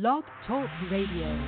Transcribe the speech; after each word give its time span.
Blog 0.00 0.24
Talk 0.44 0.68
Radio. 0.90 1.38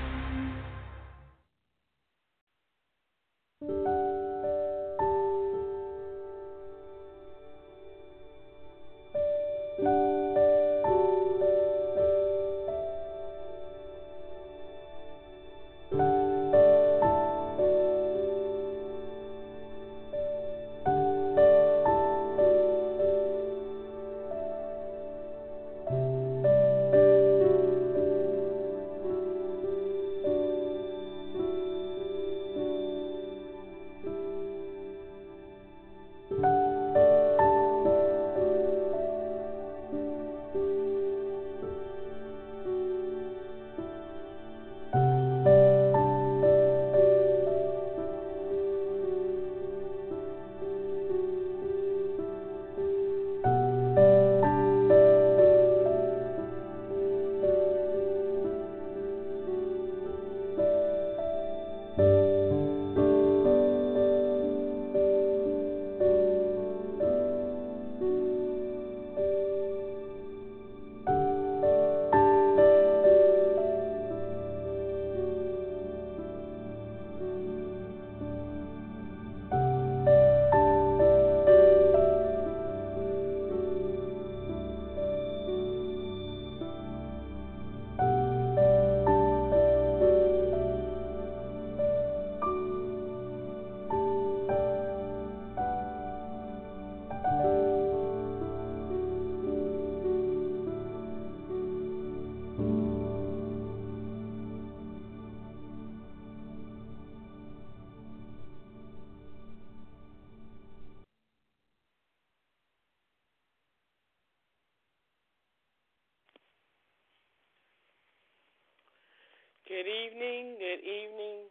Good 119.66 119.90
evening, 119.90 120.54
good 120.62 120.78
evening, 120.86 121.50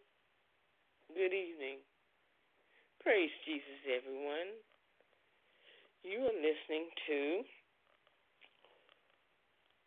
good 1.20 1.36
evening. 1.36 1.84
Praise 3.04 3.36
Jesus, 3.44 3.84
everyone. 3.92 4.56
You 6.00 6.24
are 6.24 6.40
listening 6.40 6.88
to 7.12 7.44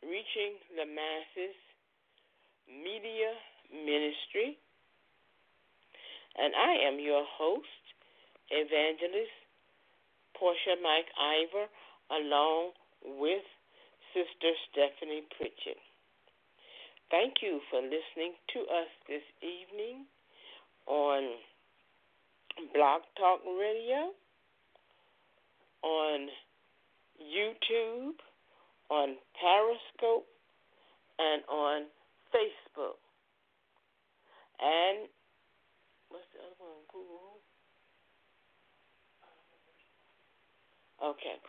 Reaching 0.05 0.61
the 0.77 0.85
Masses 0.85 1.57
Media 2.69 3.33
Ministry, 3.73 4.61
and 6.37 6.53
I 6.53 6.85
am 6.85 7.01
your 7.01 7.25
host, 7.25 7.81
Evangelist 8.53 9.33
Portia 10.37 10.77
Mike 10.85 11.09
Ivor, 11.17 11.65
along 12.13 12.77
with 13.25 13.49
Sister 14.13 14.53
Stephanie 14.69 15.25
Pritchett. 15.33 15.81
Thank 17.11 17.37
you 17.41 17.61
for 17.71 17.81
listening 17.81 18.35
to 18.53 18.61
us 18.61 18.91
this 19.09 19.23
evening 19.41 20.05
on 20.87 21.23
Blog 22.75 23.01
Talk 23.17 23.41
Radio, 23.47 24.13
on 25.83 26.29
YouTube, 27.17 28.13
on 28.91 29.17
Periscope, 29.41 30.27
and 31.19 31.43
on 31.49 31.87
Facebook. 32.29 33.01
And 34.61 35.09
what's 36.11 36.29
the 36.35 36.41
other 36.45 36.61
one? 36.61 36.85
Google? 36.93 37.41
Okay. 41.03 41.41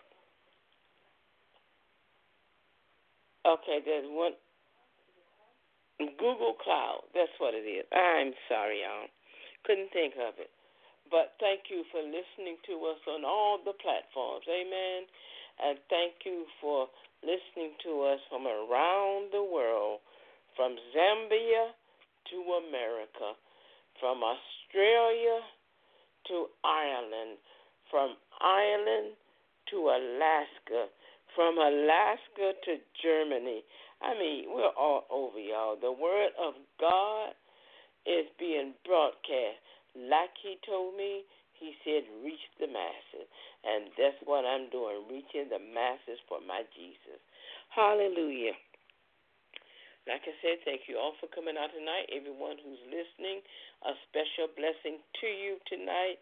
Okay, 3.45 3.79
there's 3.83 4.05
one 4.07 4.33
Google 5.99 6.55
Cloud. 6.63 7.03
That's 7.13 7.33
what 7.39 7.53
it 7.53 7.67
is. 7.67 7.85
I'm 7.91 8.31
sorry, 8.47 8.81
y'all. 8.87 9.11
Couldn't 9.67 9.91
think 9.91 10.15
of 10.15 10.39
it. 10.39 10.49
But 11.11 11.35
thank 11.39 11.67
you 11.67 11.83
for 11.91 11.99
listening 11.99 12.61
to 12.69 12.73
us 12.87 13.01
on 13.09 13.25
all 13.25 13.59
the 13.59 13.75
platforms. 13.81 14.45
Amen. 14.47 15.09
And 15.59 15.75
thank 15.89 16.23
you 16.23 16.45
for 16.61 16.87
listening 17.23 17.75
to 17.83 18.15
us 18.15 18.19
from 18.29 18.47
around 18.47 19.33
the 19.35 19.43
world, 19.43 19.99
from 20.55 20.77
Zambia 20.95 21.75
to 22.31 22.37
America, 22.63 23.35
from 23.99 24.23
Australia 24.23 25.43
to 26.31 26.47
Ireland, 26.63 27.35
from 27.91 28.15
Ireland 28.39 29.17
to 29.71 29.77
Alaska, 29.91 30.87
from 31.35 31.57
Alaska 31.57 32.55
to 32.63 32.73
Germany. 33.03 33.63
I 34.01 34.15
mean, 34.15 34.51
we're 34.51 34.75
all 34.79 35.03
over, 35.11 35.39
y'all. 35.39 35.75
The 35.75 35.91
Word 35.91 36.31
of 36.39 36.55
God 36.79 37.35
is 38.07 38.25
being 38.39 38.73
broadcast. 38.87 39.59
Like 39.95 40.31
He 40.39 40.55
told 40.63 40.95
me, 40.95 41.27
He 41.59 41.75
said, 41.83 42.07
reach 42.23 42.43
the 42.59 42.67
masses. 42.67 43.27
And 43.67 43.91
that's 43.99 44.15
what 44.23 44.47
I'm 44.47 44.71
doing, 44.71 45.03
reaching 45.11 45.51
the 45.51 45.59
masses 45.59 46.19
for 46.31 46.39
my 46.39 46.63
Jesus. 46.71 47.19
Hallelujah. 47.75 48.55
Like 50.07 50.23
I 50.25 50.33
said, 50.41 50.63
thank 50.63 50.87
you 50.87 50.97
all 50.97 51.13
for 51.19 51.27
coming 51.29 51.59
out 51.59 51.69
tonight. 51.69 52.09
Everyone 52.09 52.57
who's 52.57 52.81
listening, 52.87 53.43
a 53.85 53.93
special 54.09 54.49
blessing 54.55 55.03
to 55.21 55.27
you 55.27 55.59
tonight. 55.67 56.17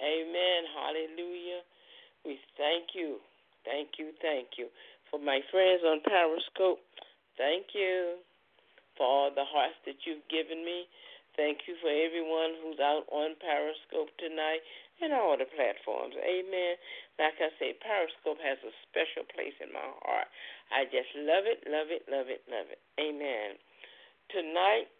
Amen. 0.00 0.60
Hallelujah. 0.74 1.62
We 2.24 2.40
thank 2.56 2.98
you. 2.98 3.22
Thank 3.62 4.00
you. 4.00 4.10
Thank 4.18 4.56
you. 4.58 4.72
For 5.12 5.20
my 5.20 5.38
friends 5.52 5.86
on 5.86 6.00
Periscope, 6.02 6.82
Thank 7.38 7.70
you 7.72 8.18
for 8.98 9.06
all 9.06 9.30
the 9.30 9.46
hearts 9.46 9.78
that 9.86 10.02
you've 10.02 10.26
given 10.26 10.66
me. 10.66 10.90
Thank 11.38 11.70
you 11.70 11.78
for 11.78 11.86
everyone 11.86 12.58
who's 12.58 12.82
out 12.82 13.06
on 13.14 13.38
Periscope 13.38 14.10
tonight 14.18 14.58
and 14.98 15.14
all 15.14 15.38
the 15.38 15.46
platforms. 15.46 16.18
Amen. 16.18 16.74
Like 17.14 17.38
I 17.38 17.54
say, 17.62 17.78
Periscope 17.78 18.42
has 18.42 18.58
a 18.66 18.74
special 18.90 19.22
place 19.30 19.54
in 19.62 19.70
my 19.70 19.86
heart. 20.02 20.26
I 20.74 20.90
just 20.90 21.14
love 21.14 21.46
it, 21.46 21.62
love 21.70 21.94
it, 21.94 22.02
love 22.10 22.26
it, 22.26 22.42
love 22.50 22.66
it. 22.74 22.82
Amen. 22.98 23.54
Tonight, 24.34 24.90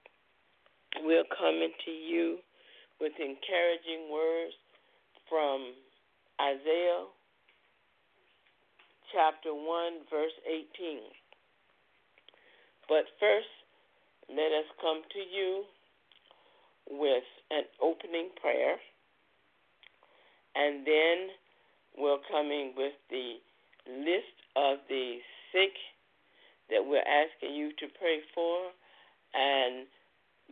we're 1.02 1.26
coming 1.34 1.74
to 1.74 1.90
you 1.90 2.38
with 3.02 3.18
encouraging 3.18 4.06
words 4.14 4.54
from 5.26 5.74
Isaiah 6.38 7.10
chapter 9.10 9.50
1, 9.50 10.06
verse 10.06 10.38
18. 10.46 11.02
But 12.88 13.04
first, 13.20 13.52
let 14.28 14.50
us 14.52 14.64
come 14.80 15.02
to 15.12 15.18
you 15.20 15.64
with 16.90 17.24
an 17.50 17.64
opening 17.82 18.30
prayer, 18.40 18.76
and 20.56 20.86
then 20.86 21.28
we're 21.96 22.22
coming 22.30 22.72
with 22.76 22.96
the 23.10 23.36
list 23.86 24.36
of 24.56 24.78
the 24.88 25.18
sick 25.52 25.76
that 26.70 26.84
we're 26.84 27.04
asking 27.04 27.54
you 27.54 27.72
to 27.78 27.86
pray 28.00 28.20
for, 28.34 28.72
and 29.34 29.86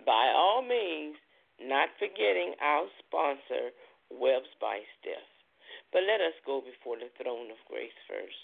by 0.04 0.32
all 0.36 0.60
means, 0.60 1.16
not 1.60 1.88
forgetting 1.98 2.52
our 2.60 2.84
sponsor, 3.00 3.72
Webs 4.12 4.52
by 4.60 4.80
Steph. 5.00 5.28
But 5.92 6.04
let 6.04 6.20
us 6.20 6.36
go 6.44 6.60
before 6.60 7.00
the 7.00 7.08
throne 7.16 7.50
of 7.50 7.60
grace 7.68 7.96
first. 8.04 8.38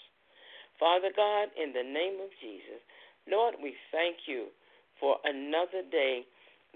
Father 0.79 1.13
God, 1.15 1.53
in 1.53 1.71
the 1.71 1.85
name 1.85 2.17
of 2.19 2.33
Jesus, 2.41 2.81
Lord, 3.29 3.55
we 3.61 3.75
thank 3.91 4.27
you 4.27 4.47
for 4.99 5.17
another 5.23 5.83
day 5.89 6.25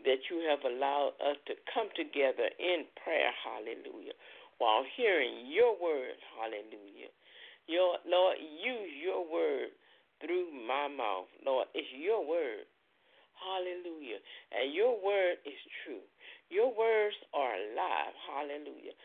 that 0.06 0.30
you 0.30 0.46
have 0.50 0.64
allowed 0.64 1.14
us 1.20 1.38
to 1.48 1.54
come 1.74 1.90
together 1.96 2.50
in 2.60 2.86
prayer, 3.04 3.34
hallelujah, 3.44 4.14
while 4.58 4.84
hearing 4.96 5.50
your 5.50 5.74
word, 5.80 6.16
hallelujah. 6.38 7.12
Your 7.68 7.98
Lord, 8.08 8.38
use 8.40 8.92
your 9.04 9.28
word 9.28 9.76
through 10.22 10.48
my 10.68 10.88
mouth. 10.88 11.28
Lord, 11.46 11.68
it's 11.76 11.88
your 11.94 12.26
word. 12.26 12.66
Hallelujah. 13.38 14.18
And 14.56 14.74
your 14.74 14.98
word 14.98 15.38
is 15.46 15.60
true. 15.84 16.02
Your 16.50 16.74
words 16.74 17.16
are 17.36 17.54
alive. 17.54 18.16
Hallelujah. 18.26 18.96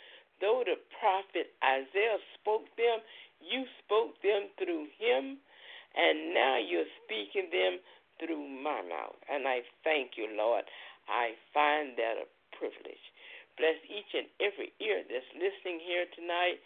Though 0.41 0.62
the 0.65 0.79
prophet 0.99 1.53
Isaiah 1.62 2.23
spoke 2.41 2.67
them, 2.79 3.03
you 3.43 3.67
spoke 3.85 4.17
them 4.23 4.49
through 4.59 4.87
him, 4.99 5.38
and 5.97 6.35
now 6.35 6.59
you're 6.59 6.89
speaking 7.05 7.53
them 7.53 7.79
through 8.19 8.43
my 8.62 8.81
mouth. 8.87 9.19
And 9.29 9.49
I 9.49 9.67
thank 9.85 10.17
you, 10.17 10.29
Lord. 10.33 10.65
I 11.09 11.35
find 11.53 11.97
that 11.99 12.23
a 12.23 12.27
privilege. 12.56 13.05
Bless 13.59 13.77
each 13.85 14.12
and 14.17 14.29
every 14.41 14.73
ear 14.81 15.05
that's 15.05 15.29
listening 15.37 15.83
here 15.83 16.09
tonight. 16.17 16.62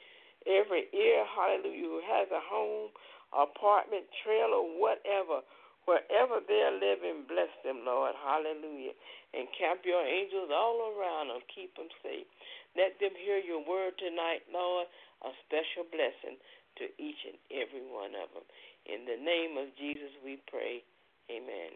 Every 0.46 0.87
ear, 0.94 1.26
hallelujah, 1.26 1.82
who 1.82 2.00
has 2.06 2.31
a 2.31 2.38
home, 2.38 2.94
apartment, 3.34 4.06
trailer, 4.23 4.62
whatever, 4.78 5.43
wherever 5.90 6.38
they're 6.46 6.79
living, 6.79 7.26
bless 7.26 7.50
them, 7.67 7.82
Lord. 7.82 8.14
Hallelujah. 8.14 8.94
And 9.34 9.50
camp 9.58 9.82
your 9.82 10.06
angels 10.06 10.55
all 10.55 10.94
around 10.94 11.34
them. 11.34 11.43
Keep 11.50 11.75
them 11.75 11.90
safe. 12.02 12.31
Let 12.79 12.94
them 13.02 13.19
hear 13.19 13.43
your 13.43 13.64
word 13.67 13.99
tonight, 13.99 14.46
Lord, 14.52 14.87
a 15.26 15.34
special 15.49 15.88
blessing 15.90 16.38
to 16.79 16.84
each 17.00 17.19
and 17.26 17.40
every 17.50 17.82
one 17.82 18.14
of 18.14 18.31
them. 18.37 18.46
In 18.86 19.02
the 19.02 19.18
name 19.18 19.58
of 19.58 19.74
Jesus, 19.74 20.14
we 20.22 20.38
pray. 20.46 20.82
Amen. 21.30 21.74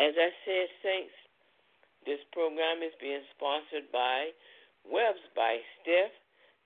As 0.00 0.16
I 0.16 0.30
said, 0.44 0.68
Saints, 0.82 1.16
this 2.06 2.20
program 2.32 2.80
is 2.80 2.96
being 3.00 3.20
sponsored 3.36 3.92
by 3.92 4.32
Webs 4.88 5.20
by 5.36 5.60
Steph. 5.80 6.14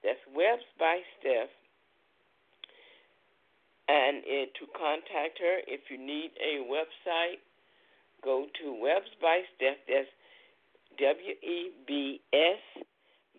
That's 0.06 0.22
Webs 0.30 0.66
by 0.78 1.02
Steph. 1.18 1.50
And 3.88 4.22
it, 4.22 4.54
to 4.62 4.70
contact 4.78 5.42
her, 5.42 5.58
if 5.66 5.90
you 5.90 5.98
need 5.98 6.30
a 6.38 6.62
website, 6.70 7.42
go 8.22 8.46
to 8.62 8.66
Webs 8.78 9.10
by 9.20 9.42
Steph. 9.56 9.82
That's 9.88 10.06
W 10.98 11.34
E 11.42 11.74
B 11.86 12.20
S 12.32 12.84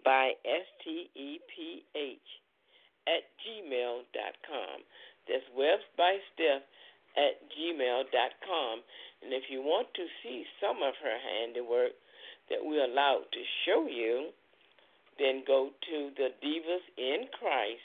by 0.04 0.32
S 0.44 0.68
T 0.84 1.08
E 1.16 1.40
P 1.48 1.84
H 1.96 2.43
at 3.08 3.24
gmail.com. 3.44 4.76
That's 5.28 5.48
Webs 5.56 5.84
by 5.98 6.18
Steph 6.34 6.64
at 7.16 7.40
gmail.com. 7.54 8.84
And 9.24 9.32
if 9.32 9.44
you 9.50 9.62
want 9.62 9.88
to 9.96 10.06
see 10.22 10.46
some 10.60 10.84
of 10.84 10.94
her 11.02 11.18
handiwork 11.20 11.94
that 12.50 12.60
we're 12.62 12.86
allowed 12.86 13.32
to 13.32 13.44
show 13.66 13.88
you, 13.88 14.32
then 15.20 15.44
go 15.46 15.70
to 15.70 16.10
the 16.18 16.30
Divas 16.44 16.86
in 16.98 17.28
Christ.com 17.40 17.78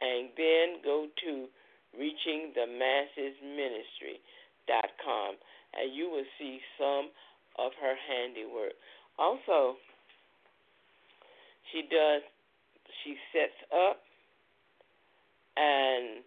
and 0.00 0.30
then 0.36 0.82
go 0.82 1.06
to 1.24 1.46
Reaching 1.94 2.50
the 2.56 2.66
Masses 2.66 3.38
Ministry.com 3.44 5.36
and 5.74 5.94
you 5.94 6.10
will 6.10 6.26
see 6.38 6.60
some 6.78 7.10
of 7.58 7.72
her 7.80 7.94
handiwork. 7.94 8.74
Also, 9.18 9.76
she 11.70 11.82
does, 11.82 12.22
she 13.04 13.16
sets 13.30 13.60
up 13.70 14.00
and 15.56 16.24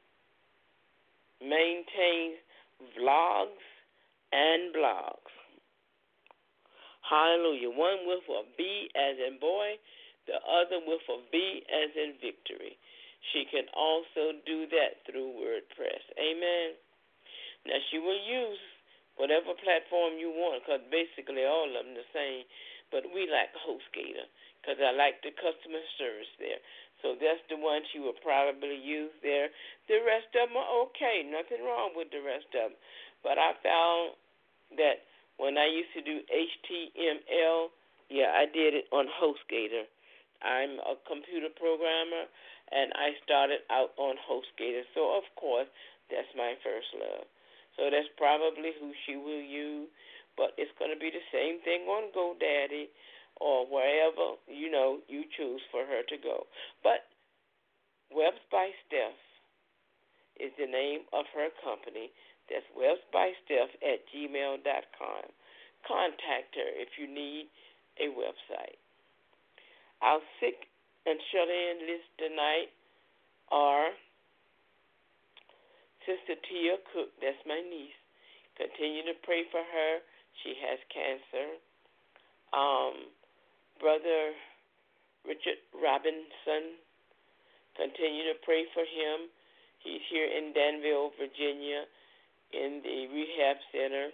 maintains 1.42 2.38
vlogs 2.96 3.66
and 4.32 4.72
blogs. 4.72 5.34
Hallelujah. 7.02 7.72
One 7.72 8.06
with 8.06 8.24
a 8.30 8.44
B 8.58 8.92
as 8.96 9.16
in 9.18 9.40
boy, 9.40 9.80
the 10.28 10.38
other 10.44 10.80
with 10.86 11.04
a 11.10 11.18
V 11.32 11.64
as 11.66 11.92
in 11.96 12.14
victory. 12.22 12.78
She 13.34 13.44
can 13.50 13.66
also 13.76 14.38
do 14.46 14.68
that 14.72 15.04
through 15.10 15.34
WordPress. 15.36 16.04
Amen. 16.16 16.78
Now, 17.66 17.80
she 17.92 18.00
will 18.00 18.20
use 18.24 18.62
whatever 19.18 19.58
platform 19.60 20.22
you 20.22 20.30
want, 20.30 20.64
because 20.64 20.86
basically 20.94 21.44
all 21.44 21.68
of 21.68 21.74
them 21.74 21.98
the 21.98 22.08
same. 22.14 22.46
But 22.92 23.04
we 23.12 23.28
like 23.28 23.52
HostGator 23.68 24.28
because 24.62 24.80
I 24.80 24.96
like 24.96 25.20
the 25.24 25.36
customer 25.36 25.84
service 26.00 26.32
there. 26.40 26.60
So 27.04 27.14
that's 27.20 27.44
the 27.52 27.60
one 27.60 27.86
she 27.94 28.02
will 28.02 28.18
probably 28.20 28.80
use 28.80 29.14
there. 29.22 29.54
The 29.86 30.02
rest 30.02 30.34
of 30.34 30.50
them 30.50 30.58
are 30.58 30.90
okay. 30.90 31.22
Nothing 31.24 31.62
wrong 31.62 31.94
with 31.94 32.10
the 32.10 32.24
rest 32.24 32.50
of 32.58 32.72
them. 32.72 32.80
But 33.22 33.38
I 33.38 33.54
found 33.62 34.18
that 34.80 35.06
when 35.38 35.56
I 35.58 35.70
used 35.70 35.94
to 35.94 36.02
do 36.02 36.26
HTML, 36.26 37.70
yeah, 38.10 38.34
I 38.34 38.50
did 38.50 38.74
it 38.74 38.90
on 38.90 39.06
HostGator. 39.20 39.86
I'm 40.42 40.82
a 40.86 40.98
computer 41.06 41.50
programmer, 41.54 42.30
and 42.72 42.94
I 42.94 43.14
started 43.26 43.66
out 43.70 43.94
on 43.98 44.18
HostGator. 44.26 44.86
So, 44.94 45.18
of 45.18 45.26
course, 45.38 45.70
that's 46.10 46.30
my 46.36 46.58
first 46.64 46.90
love. 46.98 47.26
So 47.78 47.94
that's 47.94 48.10
probably 48.18 48.74
who 48.82 48.90
she 49.06 49.16
will 49.16 49.44
use. 49.44 49.88
But 50.38 50.54
it's 50.58 50.72
going 50.78 50.94
to 50.94 51.00
be 51.00 51.10
the 51.10 51.26
same 51.34 51.60
thing 51.66 51.90
on 51.90 52.14
GoDaddy 52.14 52.94
or 53.42 53.66
wherever, 53.66 54.38
you 54.46 54.70
know, 54.70 55.02
you 55.10 55.26
choose 55.36 55.62
for 55.74 55.86
her 55.86 56.02
to 56.08 56.18
go. 56.22 56.46
But 56.82 57.10
Webs 58.14 58.42
by 58.52 58.70
Steph 58.86 59.18
is 60.40 60.54
the 60.58 60.70
name 60.70 61.10
of 61.14 61.26
her 61.34 61.50
company. 61.66 62.14
That's 62.50 62.66
Webs 62.78 63.02
by 63.12 63.34
Steph 63.46 63.74
at 63.82 64.06
gmail.com. 64.14 65.26
Contact 65.86 66.52
her 66.56 66.70
if 66.78 66.96
you 66.98 67.10
need 67.10 67.50
a 68.00 68.14
website. 68.14 68.78
Our 70.02 70.22
sick 70.40 70.70
and 71.06 71.18
shut 71.34 71.50
in 71.50 71.90
list 71.90 72.10
tonight 72.18 72.70
are 73.50 73.90
Sister 76.08 76.40
Tia 76.48 76.80
Cook, 76.96 77.12
that's 77.20 77.42
my 77.44 77.60
niece. 77.60 78.00
Continue 78.56 79.04
to 79.12 79.16
pray 79.28 79.44
for 79.52 79.60
her. 79.60 80.00
She 80.44 80.54
has 80.62 80.80
cancer. 80.92 81.48
Um, 82.54 83.12
Brother 83.80 84.34
Richard 85.26 85.60
Robinson, 85.76 86.80
continue 87.76 88.24
to 88.32 88.36
pray 88.46 88.66
for 88.74 88.82
him. 88.82 89.30
He's 89.84 90.02
here 90.10 90.26
in 90.26 90.54
Danville, 90.54 91.12
Virginia, 91.20 91.86
in 92.54 92.82
the 92.82 93.08
rehab 93.12 93.58
center. 93.72 94.10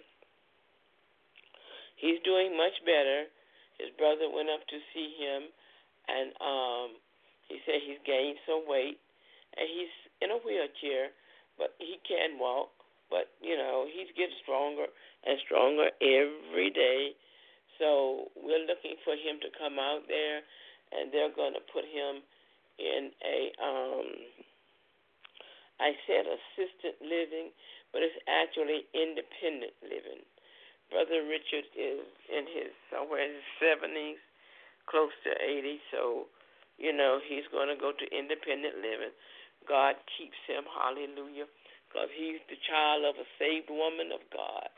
He's 1.96 2.20
doing 2.24 2.56
much 2.56 2.76
better. 2.84 3.30
His 3.78 3.90
brother 3.96 4.28
went 4.28 4.50
up 4.50 4.66
to 4.68 4.78
see 4.92 5.14
him, 5.16 5.48
and 6.10 6.28
um, 6.42 6.88
he 7.48 7.58
said 7.64 7.80
he's 7.86 8.02
gained 8.04 8.38
some 8.44 8.66
weight, 8.66 8.98
and 9.56 9.66
he's 9.66 9.94
in 10.20 10.30
a 10.30 10.38
wheelchair 10.42 11.14
but 11.58 11.74
he 11.78 11.98
can 12.06 12.38
walk. 12.38 12.73
But 13.10 13.30
you 13.40 13.56
know, 13.56 13.86
he's 13.86 14.10
getting 14.16 14.36
stronger 14.42 14.86
and 15.26 15.38
stronger 15.44 15.90
every 16.00 16.70
day. 16.70 17.16
So 17.78 18.30
we're 18.38 18.64
looking 18.66 18.96
for 19.02 19.18
him 19.18 19.42
to 19.42 19.50
come 19.58 19.78
out 19.82 20.06
there, 20.06 20.46
and 20.94 21.10
they're 21.10 21.34
going 21.34 21.54
to 21.54 21.64
put 21.72 21.84
him 21.84 22.22
in 22.78 23.10
a 23.22 23.38
um, 23.62 24.06
I 25.80 25.94
said 26.06 26.26
assisted 26.26 26.94
living, 27.02 27.50
but 27.90 28.02
it's 28.02 28.14
actually 28.30 28.86
independent 28.94 29.74
living. 29.82 30.22
Brother 30.90 31.26
Richard 31.26 31.66
is 31.74 32.06
in 32.30 32.46
his 32.46 32.70
somewhere 32.92 33.26
in 33.26 33.34
his 33.34 33.48
seventies, 33.58 34.22
close 34.86 35.14
to 35.26 35.32
eighty, 35.42 35.82
so 35.90 36.30
you 36.78 36.94
know 36.94 37.18
he's 37.18 37.46
going 37.50 37.68
to 37.68 37.78
go 37.78 37.90
to 37.90 38.04
independent 38.14 38.78
living. 38.78 39.14
God 39.68 39.96
keeps 40.16 40.38
him. 40.46 40.64
Hallelujah. 40.68 41.48
Because 41.88 42.10
he's 42.14 42.42
the 42.50 42.58
child 42.66 43.06
of 43.06 43.14
a 43.18 43.26
saved 43.38 43.70
woman 43.70 44.10
of 44.10 44.22
God. 44.34 44.68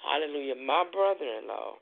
Hallelujah. 0.00 0.56
My 0.56 0.84
brother 0.88 1.26
in 1.40 1.48
law. 1.48 1.80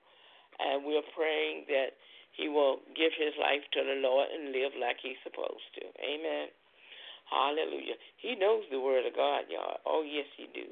And 0.58 0.84
we're 0.84 1.06
praying 1.16 1.66
that 1.72 1.96
he 2.36 2.48
will 2.48 2.80
give 2.96 3.12
his 3.16 3.34
life 3.40 3.64
to 3.76 3.80
the 3.82 3.98
Lord 4.00 4.28
and 4.32 4.52
live 4.52 4.72
like 4.78 5.00
he's 5.02 5.20
supposed 5.24 5.68
to. 5.80 5.84
Amen. 6.00 6.48
Hallelujah. 7.28 7.96
He 8.20 8.36
knows 8.36 8.64
the 8.70 8.80
word 8.80 9.06
of 9.06 9.16
God, 9.16 9.48
y'all. 9.48 9.80
Oh, 9.86 10.04
yes, 10.04 10.28
he 10.36 10.48
do. 10.52 10.68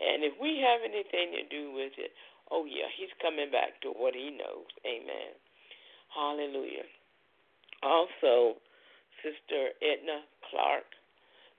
And 0.00 0.24
if 0.24 0.34
we 0.40 0.64
have 0.64 0.80
anything 0.82 1.36
to 1.36 1.44
do 1.48 1.72
with 1.72 1.92
it, 2.00 2.12
oh, 2.50 2.64
yeah, 2.64 2.88
he's 2.96 3.12
coming 3.20 3.50
back 3.52 3.80
to 3.82 3.92
what 3.92 4.14
he 4.14 4.32
knows. 4.32 4.68
Amen. 4.84 5.36
Hallelujah. 6.14 6.88
Also, 7.82 8.56
Sister 9.24 9.72
Edna 9.80 10.28
Clark, 10.52 10.84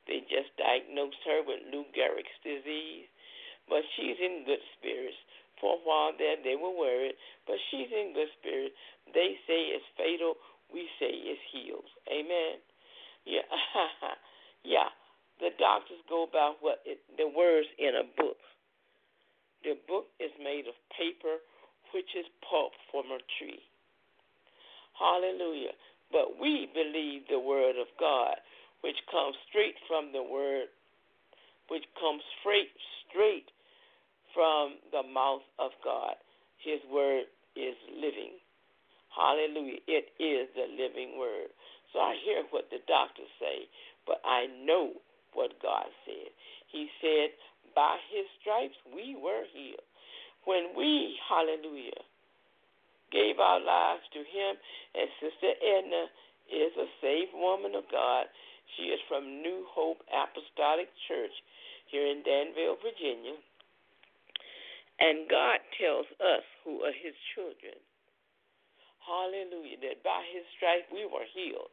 they 0.05 0.21
just 0.29 0.53
diagnosed 0.61 1.17
her 1.25 1.41
with 1.41 1.65
Lou 1.73 1.89
Gehrig's 1.97 2.37
disease, 2.45 3.09
but 3.65 3.81
she's 3.97 4.21
in 4.21 4.45
good 4.45 4.61
spirits. 4.77 5.17
For 5.57 5.73
a 5.73 5.81
while 5.81 6.13
there, 6.13 6.37
they 6.45 6.53
were 6.53 6.69
worried, 6.69 7.17
but 7.49 7.57
she's 7.71 7.89
in 7.89 8.13
good 8.13 8.29
spirits. 8.37 8.77
They 9.09 9.39
say 9.49 9.73
it's 9.73 9.87
fatal. 9.97 10.37
We 10.69 10.85
say 11.01 11.09
it's 11.09 11.41
healed. 11.49 11.89
Amen. 12.05 12.61
Yeah, 13.25 13.49
yeah. 14.63 14.93
The 15.41 15.49
doctors 15.57 15.99
go 16.07 16.23
about 16.23 16.61
what 16.61 16.85
it, 16.85 17.01
the 17.17 17.27
words 17.27 17.67
in 17.81 17.97
a 17.97 18.05
book. 18.15 18.37
The 19.65 19.73
book 19.89 20.05
is 20.21 20.31
made 20.37 20.69
of 20.69 20.77
paper, 20.93 21.41
which 21.91 22.13
is 22.13 22.29
pulp 22.45 22.71
from 22.93 23.09
a 23.09 23.19
tree. 23.41 23.59
Hallelujah. 24.93 25.73
But 26.11 26.39
we 26.39 26.69
believe 26.73 27.23
the 27.29 27.39
word 27.39 27.75
of 27.77 27.87
God, 27.99 28.37
which 28.81 28.97
comes 29.11 29.35
straight 29.49 29.75
from 29.87 30.11
the 30.13 30.23
word, 30.23 30.67
which 31.69 31.85
comes 31.99 32.21
straight 32.39 32.71
straight 33.09 33.49
from 34.33 34.77
the 34.91 35.03
mouth 35.03 35.45
of 35.57 35.71
God. 35.83 36.15
His 36.59 36.79
word 36.91 37.25
is 37.55 37.75
living. 37.95 38.37
Hallelujah. 39.15 39.79
It 39.87 40.11
is 40.19 40.51
the 40.53 40.67
living 40.75 41.17
word. 41.17 41.49
So 41.93 41.99
I 41.99 42.15
hear 42.25 42.43
what 42.51 42.67
the 42.69 42.83
doctors 42.87 43.31
say, 43.39 43.71
but 44.05 44.19
I 44.25 44.47
know 44.67 44.91
what 45.33 45.55
God 45.63 45.87
said. 46.03 46.31
He 46.71 46.89
said, 46.99 47.31
By 47.73 47.97
his 48.11 48.27
stripes 48.41 48.75
we 48.91 49.15
were 49.15 49.47
healed. 49.55 49.87
When 50.43 50.75
we, 50.75 51.15
hallelujah, 51.27 52.03
gave 53.11 53.39
our 53.39 53.59
lives 53.61 54.05
to 54.13 54.21
him, 54.21 54.53
and 54.95 55.07
Sister 55.21 55.51
Edna 55.59 56.03
is 56.49 56.73
a 56.77 56.87
saved 57.01 57.33
woman 57.33 57.75
of 57.75 57.85
God. 57.91 58.25
She 58.77 58.89
is 58.89 58.99
from 59.07 59.41
New 59.41 59.65
Hope 59.69 60.01
Apostolic 60.09 60.89
Church 61.07 61.35
here 61.89 62.05
in 62.05 62.25
Danville, 62.25 62.77
Virginia. 62.81 63.37
And 64.99 65.27
God 65.29 65.59
tells 65.75 66.07
us 66.23 66.45
who 66.63 66.81
are 66.81 66.95
his 66.95 67.13
children. 67.35 67.75
Hallelujah. 69.03 69.77
That 69.85 70.01
by 70.01 70.23
his 70.33 70.47
stripes 70.57 70.89
we 70.89 71.05
were 71.05 71.27
healed. 71.29 71.69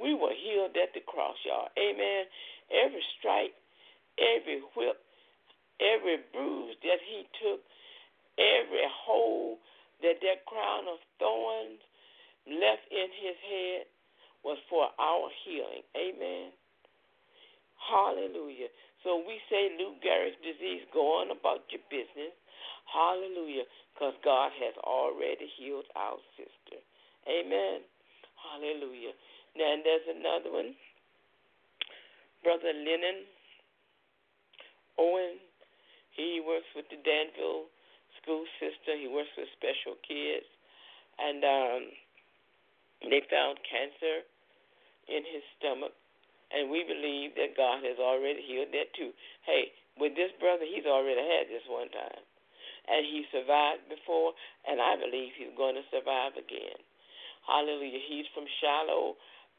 We 0.00 0.16
were 0.16 0.32
healed 0.32 0.72
at 0.80 0.96
the 0.96 1.04
cross, 1.04 1.36
y'all. 1.44 1.68
Amen. 1.76 2.24
Every 2.72 3.04
strike, 3.18 3.52
every 4.16 4.64
whip, 4.72 4.96
every 5.76 6.24
bruise 6.32 6.76
that 6.80 7.00
he 7.04 7.28
took, 7.42 7.60
every 8.40 8.86
hole 9.04 9.60
that 10.02 10.18
that 10.20 10.46
crown 10.46 10.88
of 10.88 10.98
thorns 11.18 11.80
left 12.48 12.86
in 12.90 13.08
his 13.20 13.38
head 13.44 13.82
was 14.42 14.56
for 14.68 14.88
our 14.96 15.28
healing. 15.44 15.84
Amen. 15.96 16.52
Hallelujah. 17.76 18.68
So 19.04 19.20
we 19.24 19.40
say 19.48 19.72
Lou 19.80 19.96
Gehrig's 20.04 20.36
disease, 20.44 20.84
go 20.92 21.20
on 21.20 21.32
about 21.32 21.64
your 21.72 21.84
business. 21.88 22.32
Hallelujah. 22.88 23.64
Because 23.94 24.16
God 24.24 24.52
has 24.60 24.76
already 24.84 25.48
healed 25.56 25.88
our 25.96 26.16
sister. 26.36 26.80
Amen. 27.28 27.84
Hallelujah. 28.36 29.12
Now, 29.56 29.72
and 29.72 29.84
there's 29.84 30.08
another 30.08 30.52
one. 30.52 30.72
Brother 32.44 32.72
Lennon 32.72 33.28
Owen. 34.98 35.40
He 36.16 36.42
works 36.44 36.68
with 36.76 36.84
the 36.92 37.00
Danville 37.00 37.72
school 38.30 38.46
system. 38.62 39.02
He 39.02 39.10
works 39.10 39.34
with 39.34 39.50
special 39.58 39.98
kids. 40.06 40.46
And 41.18 41.42
um, 41.42 41.82
they 43.10 43.26
found 43.26 43.58
cancer 43.66 44.22
in 45.10 45.26
his 45.26 45.42
stomach. 45.58 45.90
And 46.54 46.70
we 46.70 46.86
believe 46.86 47.34
that 47.34 47.58
God 47.58 47.82
has 47.82 47.98
already 47.98 48.42
healed 48.46 48.70
that 48.70 48.94
too. 48.94 49.10
Hey, 49.42 49.74
with 49.98 50.14
this 50.14 50.30
brother, 50.38 50.62
he's 50.62 50.86
already 50.86 51.18
had 51.18 51.50
this 51.50 51.66
one 51.66 51.90
time. 51.90 52.22
And 52.86 53.02
he 53.02 53.26
survived 53.34 53.86
before, 53.90 54.34
and 54.66 54.78
I 54.78 54.94
believe 54.94 55.34
he's 55.34 55.54
going 55.54 55.74
to 55.78 55.86
survive 55.90 56.34
again. 56.38 56.78
Hallelujah. 57.46 58.02
He's 58.06 58.26
from 58.34 58.46
Shiloh 58.62 59.14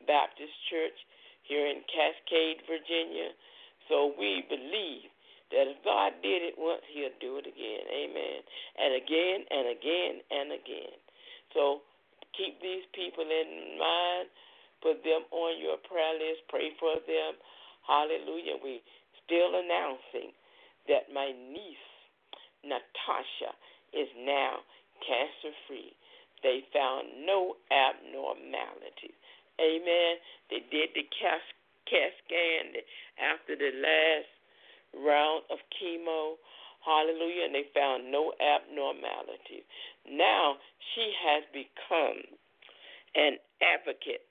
Baptist 0.08 0.56
Church 0.72 0.96
here 1.48 1.68
in 1.68 1.84
Cascade, 1.92 2.64
Virginia. 2.68 3.36
So 3.88 4.12
we 4.20 4.44
believe 4.48 5.11
that 5.52 5.68
if 5.68 5.80
God 5.84 6.16
did 6.24 6.42
it 6.42 6.56
once, 6.58 6.84
He'll 6.92 7.16
do 7.20 7.38
it 7.38 7.48
again. 7.48 7.84
Amen. 7.88 8.40
And 8.80 8.92
again 8.96 9.40
and 9.52 9.66
again 9.72 10.14
and 10.32 10.48
again. 10.56 10.96
So 11.54 11.84
keep 12.36 12.60
these 12.62 12.88
people 12.96 13.28
in 13.28 13.78
mind. 13.80 14.28
Put 14.82 15.04
them 15.06 15.30
on 15.30 15.62
your 15.62 15.78
prayer 15.86 16.18
list. 16.18 16.48
Pray 16.50 16.74
for 16.80 16.98
them. 17.06 17.38
Hallelujah. 17.86 18.58
We 18.64 18.82
still 19.26 19.54
announcing 19.54 20.34
that 20.90 21.14
my 21.14 21.32
niece 21.32 21.88
Natasha 22.64 23.54
is 23.94 24.10
now 24.18 24.62
cancer 25.02 25.54
free. 25.68 25.94
They 26.44 26.66
found 26.74 27.26
no 27.26 27.58
abnormalities. 27.70 29.18
Amen. 29.62 30.18
They 30.50 30.66
did 30.74 30.90
the 30.98 31.06
CAT, 31.14 31.42
scan 32.26 32.82
after 33.20 33.54
the 33.56 33.72
last 33.78 34.32
round 34.96 35.44
of 35.52 35.60
chemo. 35.76 36.36
Hallelujah. 36.86 37.46
And 37.46 37.56
they 37.56 37.68
found 37.74 38.12
no 38.12 38.34
abnormalities. 38.42 39.66
Now 40.10 40.58
she 40.94 41.14
has 41.22 41.44
become 41.54 42.26
an 43.16 43.38
advocate 43.62 44.26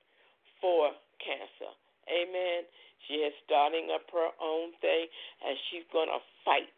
for 0.61 0.91
cancer. 1.23 1.73
Amen. 2.09 2.67
She 3.09 3.23
is 3.25 3.33
starting 3.47 3.89
up 3.95 4.05
her 4.13 4.31
own 4.43 4.75
thing 4.81 5.07
and 5.47 5.57
she's 5.71 5.87
going 5.93 6.09
to 6.09 6.21
fight 6.45 6.69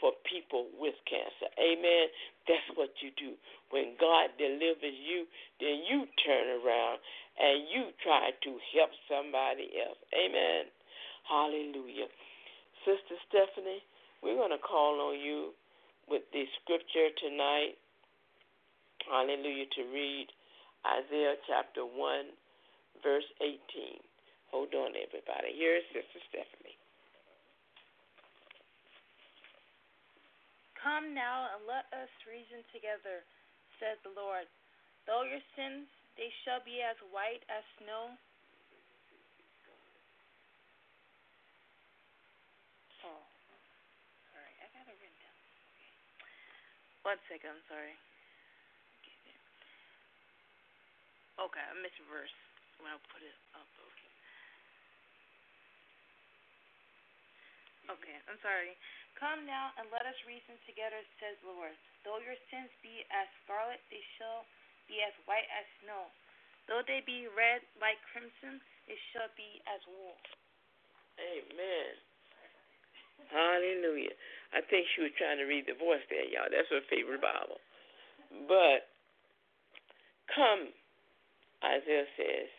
for 0.00 0.12
people 0.26 0.66
with 0.76 0.94
cancer. 1.08 1.48
Amen. 1.56 2.10
That's 2.44 2.68
what 2.74 2.92
you 3.00 3.14
do. 3.16 3.38
When 3.70 3.96
God 3.96 4.34
delivers 4.36 4.98
you, 5.00 5.24
then 5.60 5.86
you 5.88 6.04
turn 6.20 6.60
around 6.60 7.00
and 7.38 7.64
you 7.70 7.94
try 8.02 8.30
to 8.34 8.50
help 8.76 8.92
somebody 9.08 9.72
else. 9.80 9.98
Amen. 10.12 10.68
Hallelujah. 11.24 12.10
Sister 12.84 13.16
Stephanie, 13.28 13.82
we're 14.22 14.36
going 14.36 14.52
to 14.52 14.60
call 14.60 15.00
on 15.00 15.18
you 15.18 15.56
with 16.08 16.22
the 16.32 16.44
scripture 16.60 17.08
tonight. 17.20 17.80
Hallelujah. 19.08 19.68
To 19.76 19.82
read 19.92 20.28
Isaiah 20.84 21.36
chapter 21.48 21.84
1, 21.84 21.92
verse 23.02 23.28
18. 23.40 23.56
Hold 24.52 24.72
on, 24.76 24.92
everybody. 24.94 25.56
Here 25.56 25.80
is 25.80 25.86
Sister 25.90 26.20
Stephanie. 26.28 26.78
Come 30.84 31.16
now 31.16 31.48
and 31.56 31.64
let 31.64 31.88
us 31.96 32.12
reason 32.28 32.60
together, 32.68 33.24
said 33.80 33.96
the 34.04 34.12
Lord. 34.12 34.44
Though 35.08 35.24
your 35.24 35.40
sins 35.56 35.88
they 36.20 36.30
shall 36.44 36.62
be 36.62 36.78
as 36.84 36.94
white 37.10 37.42
as 37.50 37.64
snow. 37.80 38.14
Oh, 43.02 43.24
sorry, 44.30 44.54
I 44.62 44.66
got 44.76 44.86
it 44.86 44.94
written 44.94 45.18
down. 45.18 45.36
Okay. 46.22 46.93
One 47.04 47.20
second, 47.28 47.52
I'm 47.52 47.64
sorry. 47.68 47.92
Okay, 51.36 51.60
I 51.60 51.74
verse 52.08 52.32
when 52.80 52.88
I 52.88 52.96
put 53.12 53.20
it 53.20 53.36
up. 53.52 53.68
Okay. 53.76 54.12
Okay, 57.92 58.16
I'm 58.24 58.40
sorry. 58.40 58.72
Come 59.20 59.44
now 59.44 59.76
and 59.76 59.92
let 59.92 60.08
us 60.08 60.16
reason 60.24 60.56
together, 60.64 60.96
says 61.20 61.36
the 61.44 61.52
Lord. 61.52 61.76
Though 62.08 62.24
your 62.24 62.40
sins 62.48 62.72
be 62.80 63.04
as 63.12 63.28
scarlet, 63.44 63.84
they 63.92 64.00
shall 64.16 64.48
be 64.88 65.04
as 65.04 65.12
white 65.28 65.46
as 65.52 65.66
snow. 65.84 66.08
Though 66.64 66.80
they 66.88 67.04
be 67.04 67.28
red 67.28 67.60
like 67.76 68.00
crimson, 68.16 68.64
it 68.88 68.96
shall 69.12 69.28
be 69.36 69.60
as 69.68 69.84
wool. 69.84 70.16
Amen. 71.20 71.94
Hallelujah. 73.30 74.16
I 74.54 74.62
think 74.62 74.86
she 74.94 75.02
was 75.02 75.12
trying 75.18 75.42
to 75.42 75.50
read 75.50 75.66
the 75.66 75.74
voice 75.74 76.02
there, 76.08 76.24
y'all. 76.30 76.48
That's 76.48 76.70
her 76.70 76.84
favorite 76.86 77.20
Bible. 77.20 77.58
But 78.46 78.86
come, 80.30 80.70
Isaiah 81.60 82.08
says, 82.14 82.50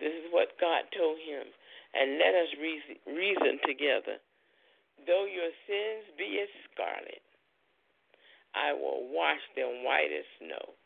this 0.00 0.12
is 0.16 0.32
what 0.32 0.56
God 0.56 0.88
told 0.96 1.20
him, 1.20 1.44
and 1.92 2.16
let 2.16 2.32
us 2.32 2.50
reason, 2.56 2.96
reason 3.12 3.60
together. 3.68 4.16
Though 5.04 5.28
your 5.28 5.52
sins 5.68 6.08
be 6.16 6.40
as 6.40 6.50
scarlet, 6.72 7.24
I 8.56 8.72
will 8.72 9.12
wash 9.12 9.40
them 9.56 9.84
white 9.84 10.12
as 10.12 10.24
snow 10.40 10.80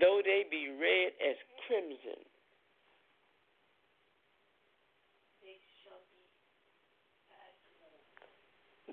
though 0.00 0.24
they 0.24 0.48
be 0.48 0.72
red 0.72 1.12
as 1.20 1.36
crimson, 1.66 2.20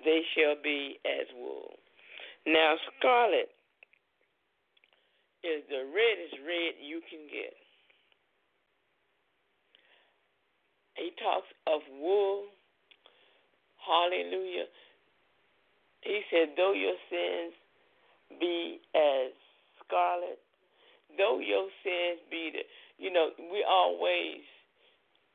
they 0.06 0.22
shall 0.36 0.56
be 0.62 1.00
as 1.06 1.28
wool. 1.36 1.74
Now, 2.46 2.76
scarlet 2.98 3.50
is 5.44 5.64
the 5.70 5.88
reddest 5.88 6.36
red 6.46 6.76
you 6.82 7.02
can 7.10 7.28
get. 7.32 7.54
He 10.96 11.12
talks 11.22 11.48
of 11.68 11.82
wool. 12.00 12.46
Hallelujah. 13.80 14.68
He 16.02 16.22
said, 16.32 16.56
though 16.56 16.74
your 16.74 16.96
sins 17.10 17.54
be 18.40 18.80
as 18.96 19.32
scarlet, 19.86 20.40
though 21.18 21.40
your 21.40 21.68
sins 21.84 22.20
be 22.30 22.52
the, 22.54 22.64
you 22.98 23.12
know, 23.12 23.32
we 23.52 23.64
always 23.68 24.44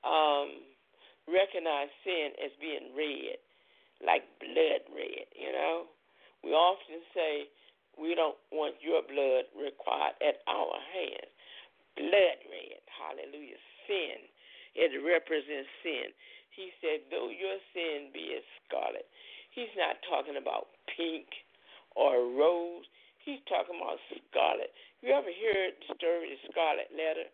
um, 0.04 0.62
recognize 1.26 1.88
sin 2.04 2.37
as 2.44 2.52
being 2.61 2.92
red, 2.97 3.40
like 4.02 4.24
blood 4.40 4.82
red, 4.90 5.28
you 5.36 5.52
know. 5.52 5.86
We 6.42 6.50
often 6.52 7.00
say 7.14 7.46
we 7.98 8.14
don't 8.14 8.38
want 8.50 8.74
your 8.82 9.02
blood 9.06 9.46
required 9.54 10.18
at 10.24 10.42
our 10.50 10.76
hands. 10.92 11.30
Blood 11.94 12.38
red, 12.50 12.82
hallelujah, 12.90 13.60
sin. 13.86 14.18
It 14.74 14.90
represents 14.98 15.70
sin. 15.86 16.10
He 16.50 16.70
said, 16.82 17.06
though 17.10 17.30
your 17.30 17.58
sin 17.74 18.10
be 18.14 18.34
as 18.38 18.46
scarlet, 18.66 19.06
he's 19.54 19.70
not 19.78 20.02
talking 20.06 20.38
about 20.38 20.70
pink 20.94 21.26
or 21.94 22.30
rose. 22.34 22.86
He's 23.22 23.42
talking 23.46 23.78
about 23.78 23.98
scarlet. 24.10 24.70
You 25.02 25.14
ever 25.14 25.30
heard 25.30 25.74
the 25.78 25.94
story 25.98 26.34
of 26.34 26.38
the 26.38 26.50
scarlet 26.50 26.90
letter? 26.94 27.30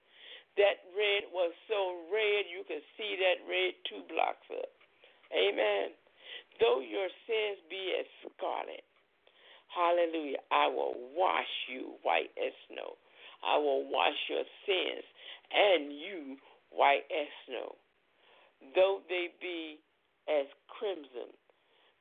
That 0.57 0.85
red 0.97 1.29
was 1.33 1.53
so 1.69 2.01
red 2.13 2.49
you 2.49 2.65
could 2.69 2.85
see 2.97 3.17
that 3.17 3.45
red 3.49 3.77
two 3.89 4.05
blocks 4.09 4.45
up. 4.53 4.73
Amen. 5.33 5.97
Though 6.61 6.81
your 6.81 7.09
sins 7.25 7.61
be 7.71 7.97
as 7.97 8.09
scarlet, 8.29 8.85
hallelujah, 9.73 10.43
I 10.53 10.69
will 10.69 10.97
wash 11.17 11.49
you 11.69 11.97
white 12.03 12.33
as 12.37 12.53
snow. 12.69 12.97
I 13.45 13.57
will 13.57 13.89
wash 13.89 14.19
your 14.29 14.45
sins 14.67 15.05
and 15.53 15.93
you 15.93 16.37
white 16.71 17.07
as 17.11 17.29
snow. 17.47 17.77
Though 18.75 19.01
they 19.09 19.29
be 19.41 19.79
as 20.29 20.47
crimson, 20.69 21.33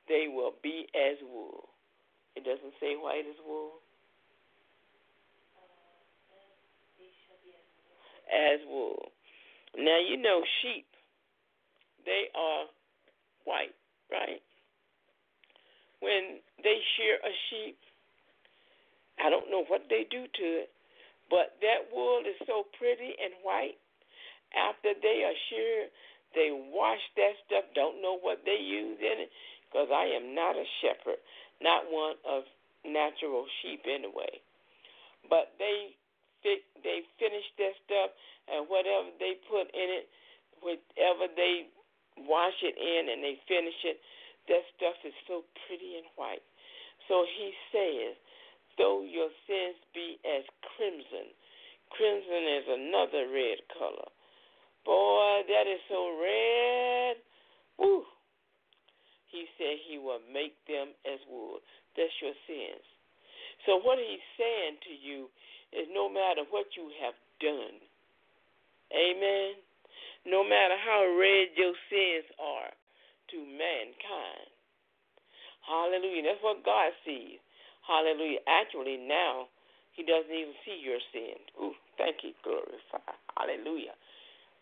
they 0.08 0.26
will 0.28 0.54
be 0.62 0.86
as 0.94 1.16
wool. 1.22 1.68
It 2.36 2.44
doesn't 2.44 2.74
say 2.80 2.94
white 2.96 3.24
as 3.28 3.36
wool. 3.46 3.80
As 8.30 8.60
wool. 8.68 9.10
Now 9.76 9.98
you 9.98 10.16
know 10.16 10.42
sheep, 10.62 10.86
they 12.04 12.30
are 12.34 12.66
white, 13.44 13.74
right? 14.10 14.42
When 16.00 16.40
they 16.62 16.78
shear 16.96 17.16
a 17.18 17.32
sheep, 17.50 17.78
I 19.30 19.38
don't 19.38 19.46
know 19.46 19.62
what 19.70 19.86
they 19.86 20.10
do 20.10 20.26
to 20.26 20.46
it, 20.66 20.74
but 21.30 21.54
that 21.62 21.86
wool 21.94 22.18
is 22.26 22.34
so 22.50 22.66
pretty 22.74 23.14
and 23.14 23.30
white. 23.46 23.78
After 24.58 24.90
they 24.98 25.22
are 25.22 25.38
sheared, 25.46 25.94
they 26.34 26.50
wash 26.50 26.98
that 27.14 27.38
stuff. 27.46 27.70
Don't 27.78 28.02
know 28.02 28.18
what 28.18 28.42
they 28.42 28.58
use 28.58 28.98
in 28.98 29.22
it, 29.22 29.30
because 29.70 29.86
I 29.94 30.10
am 30.18 30.34
not 30.34 30.58
a 30.58 30.66
shepherd, 30.82 31.22
not 31.62 31.86
one 31.86 32.18
of 32.26 32.42
natural 32.82 33.46
sheep 33.62 33.86
anyway. 33.86 34.42
But 35.30 35.54
they 35.62 35.94
they 36.42 37.06
finish 37.22 37.46
that 37.62 37.78
stuff, 37.86 38.10
and 38.50 38.66
whatever 38.66 39.14
they 39.22 39.38
put 39.46 39.70
in 39.70 39.88
it, 39.94 40.10
whatever 40.58 41.30
they 41.38 41.70
wash 42.26 42.58
it 42.66 42.74
in, 42.74 43.14
and 43.14 43.22
they 43.22 43.38
finish 43.46 43.78
it, 43.86 44.02
that 44.50 44.66
stuff 44.74 44.98
is 45.06 45.14
so 45.30 45.46
pretty 45.70 46.02
and 46.02 46.10
white. 46.18 46.42
So 47.06 47.22
he 47.38 47.54
says, 47.70 48.18
though 48.80 49.04
your 49.04 49.28
sins 49.44 49.76
be 49.92 50.16
as 50.24 50.48
crimson, 50.72 51.28
crimson 51.92 52.44
is 52.48 52.64
another 52.64 53.28
red 53.28 53.60
color. 53.76 54.08
Boy, 54.88 55.44
that 55.52 55.68
is 55.68 55.84
so 55.92 56.16
red. 56.16 57.20
Woo. 57.76 58.08
He 59.28 59.44
said 59.60 59.76
he 59.84 60.00
will 60.00 60.24
make 60.32 60.56
them 60.64 60.96
as 61.04 61.20
wool. 61.28 61.60
That's 61.92 62.16
your 62.24 62.32
sins. 62.48 62.82
So 63.68 63.76
what 63.84 64.00
he's 64.00 64.24
saying 64.40 64.80
to 64.88 64.94
you 64.96 65.28
is 65.76 65.84
no 65.92 66.08
matter 66.08 66.48
what 66.48 66.72
you 66.72 66.88
have 67.04 67.14
done, 67.38 67.76
amen, 68.96 69.60
no 70.24 70.40
matter 70.40 70.80
how 70.80 71.04
red 71.20 71.52
your 71.54 71.76
sins 71.92 72.24
are 72.40 72.72
to 73.30 73.38
mankind, 73.44 74.48
hallelujah, 75.68 76.32
that's 76.32 76.42
what 76.42 76.64
God 76.64 76.96
sees. 77.04 77.38
Hallelujah. 77.86 78.40
Actually, 78.46 78.96
now 78.96 79.48
he 79.92 80.02
doesn't 80.02 80.32
even 80.32 80.56
see 80.64 80.78
your 80.80 81.00
sin. 81.12 81.36
Ooh, 81.60 81.76
thank 81.98 82.22
you, 82.22 82.32
glorify. 82.44 83.04
Hallelujah. 83.36 83.96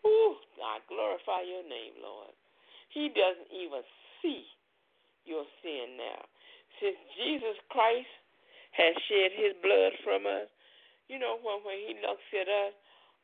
Ooh, 0.07 0.35
I 0.63 0.79
glorify 0.87 1.43
your 1.43 1.63
name, 1.67 1.99
Lord. 1.99 2.31
He 2.89 3.11
doesn't 3.11 3.51
even 3.53 3.83
see 4.21 4.47
your 5.25 5.45
sin 5.61 5.99
now. 5.99 6.25
Since 6.79 6.97
Jesus 7.19 7.59
Christ 7.69 8.09
has 8.73 8.95
shed 9.11 9.35
his 9.35 9.53
blood 9.59 9.93
from 10.01 10.25
us, 10.25 10.47
you 11.11 11.19
know, 11.19 11.37
when, 11.41 11.61
when 11.65 11.77
he 11.77 11.97
looks 11.99 12.25
at 12.33 12.47
us, 12.47 12.73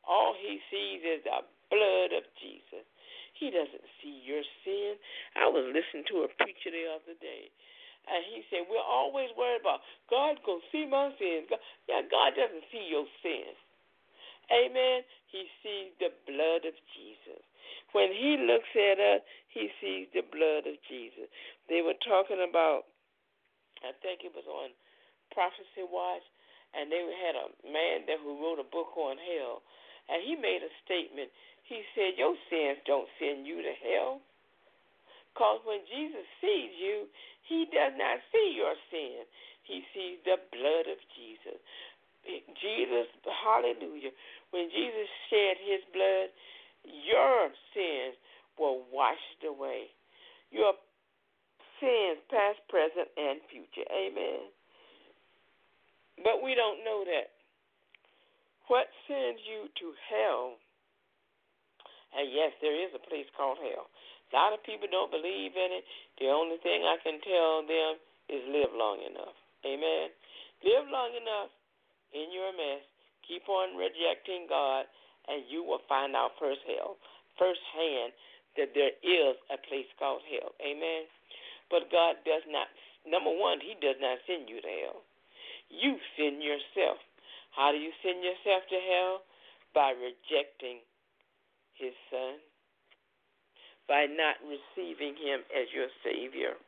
all 0.06 0.36
he 0.38 0.60
sees 0.70 1.02
is 1.02 1.24
the 1.24 1.42
blood 1.70 2.10
of 2.14 2.24
Jesus. 2.38 2.86
He 3.34 3.50
doesn't 3.50 3.86
see 4.00 4.22
your 4.24 4.42
sin. 4.64 4.96
I 5.36 5.48
was 5.50 5.66
listening 5.68 6.06
to 6.12 6.24
a 6.24 6.30
preacher 6.40 6.72
the 6.72 6.88
other 6.88 7.16
day, 7.20 7.52
and 8.06 8.22
he 8.30 8.46
said, 8.50 8.66
We're 8.70 8.82
always 8.82 9.30
worried 9.34 9.62
about 9.62 9.82
God 10.08 10.38
going 10.46 10.62
to 10.62 10.70
see 10.70 10.86
my 10.86 11.10
sins. 11.18 11.50
God, 11.50 11.62
yeah, 11.90 12.02
God 12.06 12.38
doesn't 12.38 12.66
see 12.70 12.86
your 12.86 13.06
sins. 13.22 13.58
Amen. 14.50 15.02
He 15.26 15.50
sees 15.62 15.90
the 15.98 16.14
blood 16.26 16.62
of 16.62 16.74
Jesus. 16.94 17.42
When 17.90 18.14
he 18.14 18.38
looks 18.46 18.70
at 18.78 18.98
us, 19.02 19.22
he 19.50 19.70
sees 19.82 20.06
the 20.14 20.22
blood 20.22 20.70
of 20.70 20.78
Jesus. 20.86 21.26
They 21.66 21.82
were 21.82 21.98
talking 22.06 22.44
about, 22.46 22.86
I 23.82 23.90
think 24.04 24.22
it 24.22 24.30
was 24.30 24.46
on 24.46 24.70
Prophecy 25.34 25.82
Watch, 25.82 26.22
and 26.78 26.92
they 26.92 27.02
had 27.02 27.34
a 27.34 27.50
man 27.66 28.06
there 28.06 28.22
who 28.22 28.38
wrote 28.38 28.62
a 28.62 28.68
book 28.68 28.94
on 28.94 29.18
hell, 29.18 29.66
and 30.06 30.22
he 30.22 30.38
made 30.38 30.62
a 30.62 30.70
statement. 30.86 31.32
He 31.66 31.82
said, 31.98 32.14
Your 32.14 32.38
sins 32.46 32.78
don't 32.86 33.10
send 33.18 33.46
you 33.46 33.58
to 33.62 33.74
hell. 33.82 34.22
Because 35.36 35.60
when 35.68 35.84
Jesus 35.84 36.24
sees 36.40 36.72
you, 36.80 37.04
he 37.44 37.68
does 37.68 37.92
not 38.00 38.24
see 38.32 38.56
your 38.56 38.72
sin. 38.88 39.28
He 39.68 39.84
sees 39.92 40.16
the 40.24 40.40
blood 40.48 40.88
of 40.88 40.96
Jesus. 41.12 41.60
Jesus, 42.56 43.04
hallelujah. 43.44 44.16
When 44.48 44.72
Jesus 44.72 45.04
shed 45.28 45.60
his 45.60 45.84
blood, 45.92 46.32
your 46.88 47.52
sins 47.76 48.16
were 48.56 48.80
washed 48.88 49.44
away. 49.44 49.92
Your 50.48 50.72
sins, 51.84 52.16
past, 52.32 52.64
present, 52.72 53.12
and 53.20 53.44
future. 53.52 53.84
Amen. 53.92 54.48
But 56.24 56.40
we 56.40 56.56
don't 56.56 56.80
know 56.80 57.04
that. 57.04 57.36
What 58.72 58.88
sends 59.04 59.44
you 59.44 59.68
to 59.68 59.86
hell? 60.08 60.56
And 62.16 62.32
yes, 62.32 62.56
there 62.64 62.72
is 62.72 62.96
a 62.96 63.02
place 63.04 63.28
called 63.36 63.60
hell. 63.60 63.92
A 64.26 64.36
lot 64.36 64.52
of 64.52 64.62
people 64.66 64.90
don't 64.90 65.10
believe 65.10 65.54
in 65.54 65.70
it. 65.80 65.84
The 66.18 66.28
only 66.28 66.58
thing 66.62 66.82
I 66.82 66.98
can 67.02 67.22
tell 67.22 67.62
them 67.62 68.00
is 68.26 68.42
live 68.50 68.74
long 68.74 68.98
enough. 69.06 69.36
Amen. 69.62 70.10
Live 70.66 70.86
long 70.90 71.14
enough 71.14 71.50
in 72.10 72.34
your 72.34 72.50
mess. 72.54 72.82
Keep 73.26 73.46
on 73.48 73.78
rejecting 73.78 74.46
God, 74.46 74.86
and 75.30 75.42
you 75.46 75.62
will 75.62 75.82
find 75.90 76.14
out 76.14 76.38
first 76.38 76.62
hell, 76.66 76.98
firsthand 77.38 78.14
that 78.58 78.74
there 78.74 78.94
is 79.02 79.34
a 79.50 79.58
place 79.68 79.90
called 79.98 80.22
hell. 80.26 80.54
Amen. 80.62 81.06
But 81.70 81.90
God 81.90 82.18
does 82.22 82.46
not. 82.46 82.70
Number 83.06 83.30
one, 83.30 83.62
He 83.62 83.74
does 83.78 83.98
not 84.02 84.18
send 84.26 84.50
you 84.50 84.62
to 84.62 84.72
hell. 84.86 85.02
You 85.70 85.98
send 86.14 86.42
yourself. 86.42 86.98
How 87.54 87.72
do 87.72 87.78
you 87.78 87.90
send 88.02 88.22
yourself 88.22 88.62
to 88.70 88.78
hell? 88.78 89.14
By 89.74 89.92
rejecting 89.92 90.80
his 91.76 91.92
son, 92.08 92.40
by 93.88 94.06
not 94.10 94.36
receiving 94.42 95.14
him 95.14 95.46
as 95.54 95.70
your 95.70 95.90
Savior, 96.02 96.58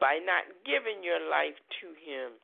by 0.00 0.20
not 0.20 0.44
giving 0.68 1.00
your 1.04 1.20
life 1.28 1.56
to 1.80 1.88
him, 1.96 2.36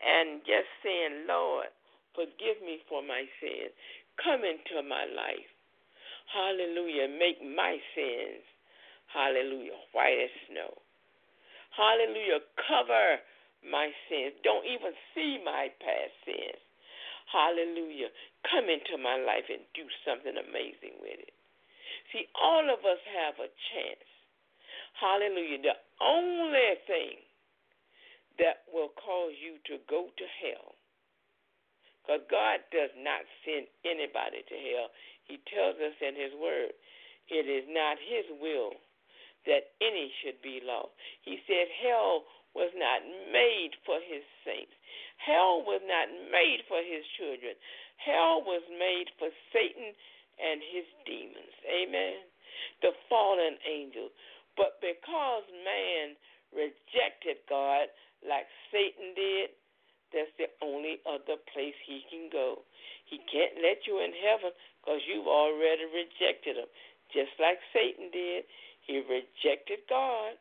and 0.00 0.40
just 0.48 0.68
saying, 0.80 1.28
Lord, 1.28 1.68
forgive 2.16 2.64
me 2.64 2.80
for 2.88 3.04
my 3.04 3.28
sins. 3.40 3.72
Come 4.16 4.44
into 4.44 4.80
my 4.84 5.04
life. 5.04 5.48
Hallelujah. 6.32 7.08
Make 7.08 7.42
my 7.42 7.76
sins, 7.92 8.44
hallelujah, 9.12 9.76
white 9.92 10.16
as 10.24 10.32
snow. 10.48 10.72
Hallelujah. 11.76 12.40
Cover 12.56 13.20
my 13.64 13.92
sins. 14.08 14.34
Don't 14.42 14.64
even 14.64 14.92
see 15.14 15.38
my 15.44 15.68
past 15.80 16.14
sins. 16.24 16.60
Hallelujah. 17.28 18.10
Come 18.48 18.66
into 18.66 18.98
my 18.98 19.20
life 19.20 19.46
and 19.52 19.62
do 19.76 19.86
something 20.02 20.34
amazing 20.34 20.98
with 20.98 21.20
it. 21.20 21.34
See, 22.12 22.26
all 22.34 22.66
of 22.66 22.82
us 22.82 23.02
have 23.06 23.38
a 23.38 23.50
chance. 23.70 24.06
Hallelujah. 24.98 25.62
The 25.62 25.78
only 26.02 26.74
thing 26.86 27.22
that 28.42 28.66
will 28.72 28.90
cause 28.98 29.36
you 29.38 29.62
to 29.70 29.78
go 29.86 30.10
to 30.10 30.26
hell, 30.42 30.74
because 32.02 32.26
God 32.30 32.64
does 32.74 32.90
not 32.98 33.22
send 33.46 33.70
anybody 33.86 34.42
to 34.42 34.56
hell. 34.74 34.88
He 35.28 35.38
tells 35.46 35.78
us 35.78 35.94
in 36.02 36.18
His 36.18 36.34
Word, 36.34 36.74
it 37.30 37.46
is 37.46 37.68
not 37.70 38.00
His 38.02 38.26
will 38.42 38.74
that 39.46 39.72
any 39.80 40.10
should 40.20 40.42
be 40.42 40.60
lost. 40.60 40.92
He 41.22 41.38
said, 41.46 41.70
Hell 41.80 42.26
was 42.52 42.74
not 42.74 43.00
made 43.30 43.78
for 43.86 44.02
His 44.02 44.26
saints, 44.42 44.74
hell 45.22 45.62
was 45.62 45.80
not 45.86 46.10
made 46.32 46.66
for 46.66 46.82
His 46.82 47.06
children. 47.14 47.54
Hell 48.00 48.42
was 48.42 48.64
made 48.72 49.12
for 49.20 49.28
Satan 49.52 49.92
and 50.40 50.64
his 50.64 50.88
demons. 51.04 51.54
Amen. 51.68 52.24
The 52.82 52.96
fallen 53.08 53.60
angel. 53.68 54.08
But 54.56 54.80
because 54.80 55.44
man 55.64 56.16
rejected 56.52 57.44
God 57.48 57.92
like 58.24 58.48
Satan 58.72 59.14
did, 59.14 59.54
that's 60.10 60.32
the 60.42 60.50
only 60.58 60.98
other 61.06 61.38
place 61.54 61.76
he 61.86 62.02
can 62.10 62.26
go. 62.32 62.66
He 63.06 63.22
can't 63.30 63.62
let 63.62 63.86
you 63.86 64.02
in 64.02 64.10
heaven 64.10 64.50
because 64.82 65.02
you've 65.06 65.30
already 65.30 65.86
rejected 65.86 66.58
him. 66.58 66.70
Just 67.14 67.34
like 67.38 67.58
Satan 67.70 68.10
did, 68.10 68.44
he 68.86 69.02
rejected 69.06 69.86
God. 69.86 70.34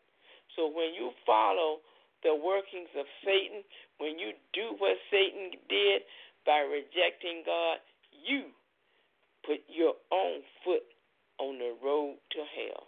So 0.58 0.66
when 0.66 0.98
you 0.98 1.14
follow 1.26 1.86
the 2.26 2.34
workings 2.34 2.90
of 2.98 3.06
Satan, 3.22 3.62
when 4.02 4.18
you 4.18 4.34
do 4.54 4.74
what 4.82 4.98
Satan 5.14 5.54
did 5.70 6.02
by 6.46 6.66
rejecting 6.66 7.46
God, 7.46 7.78
you 8.12 8.50
put 9.50 9.66
your 9.66 9.98
own 10.14 10.46
foot 10.62 10.86
on 11.42 11.58
the 11.58 11.74
road 11.82 12.22
to 12.38 12.46
hell. 12.54 12.86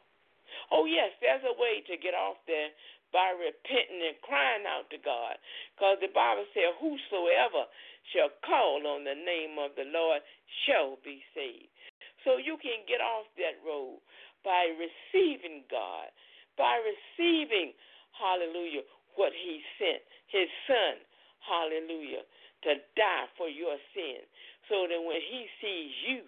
Oh, 0.69 0.85
yes, 0.85 1.09
there's 1.17 1.41
a 1.41 1.57
way 1.57 1.81
to 1.89 1.97
get 1.97 2.13
off 2.13 2.37
there 2.45 2.69
by 3.09 3.33
repenting 3.33 4.05
and 4.05 4.19
crying 4.21 4.69
out 4.69 4.85
to 4.93 4.99
God. 5.01 5.41
Because 5.73 5.97
the 6.05 6.13
Bible 6.13 6.45
says, 6.53 6.77
Whosoever 6.77 7.65
shall 8.13 8.29
call 8.45 8.85
on 8.85 9.01
the 9.01 9.17
name 9.17 9.57
of 9.57 9.73
the 9.73 9.89
Lord 9.89 10.21
shall 10.67 11.01
be 11.01 11.25
saved. 11.33 11.73
So 12.21 12.37
you 12.37 12.61
can 12.61 12.85
get 12.85 13.01
off 13.01 13.25
that 13.41 13.57
road 13.65 13.97
by 14.45 14.69
receiving 14.77 15.65
God, 15.67 16.13
by 16.61 16.77
receiving, 16.85 17.73
hallelujah, 18.13 18.85
what 19.17 19.33
He 19.33 19.65
sent, 19.81 20.05
His 20.29 20.47
Son, 20.69 21.01
hallelujah, 21.41 22.23
to 22.69 22.71
die 22.93 23.27
for 23.35 23.49
your 23.49 23.75
sin. 23.97 24.21
So 24.69 24.85
that 24.85 25.01
when 25.01 25.19
He 25.25 25.49
sees 25.59 25.93
you, 26.05 26.21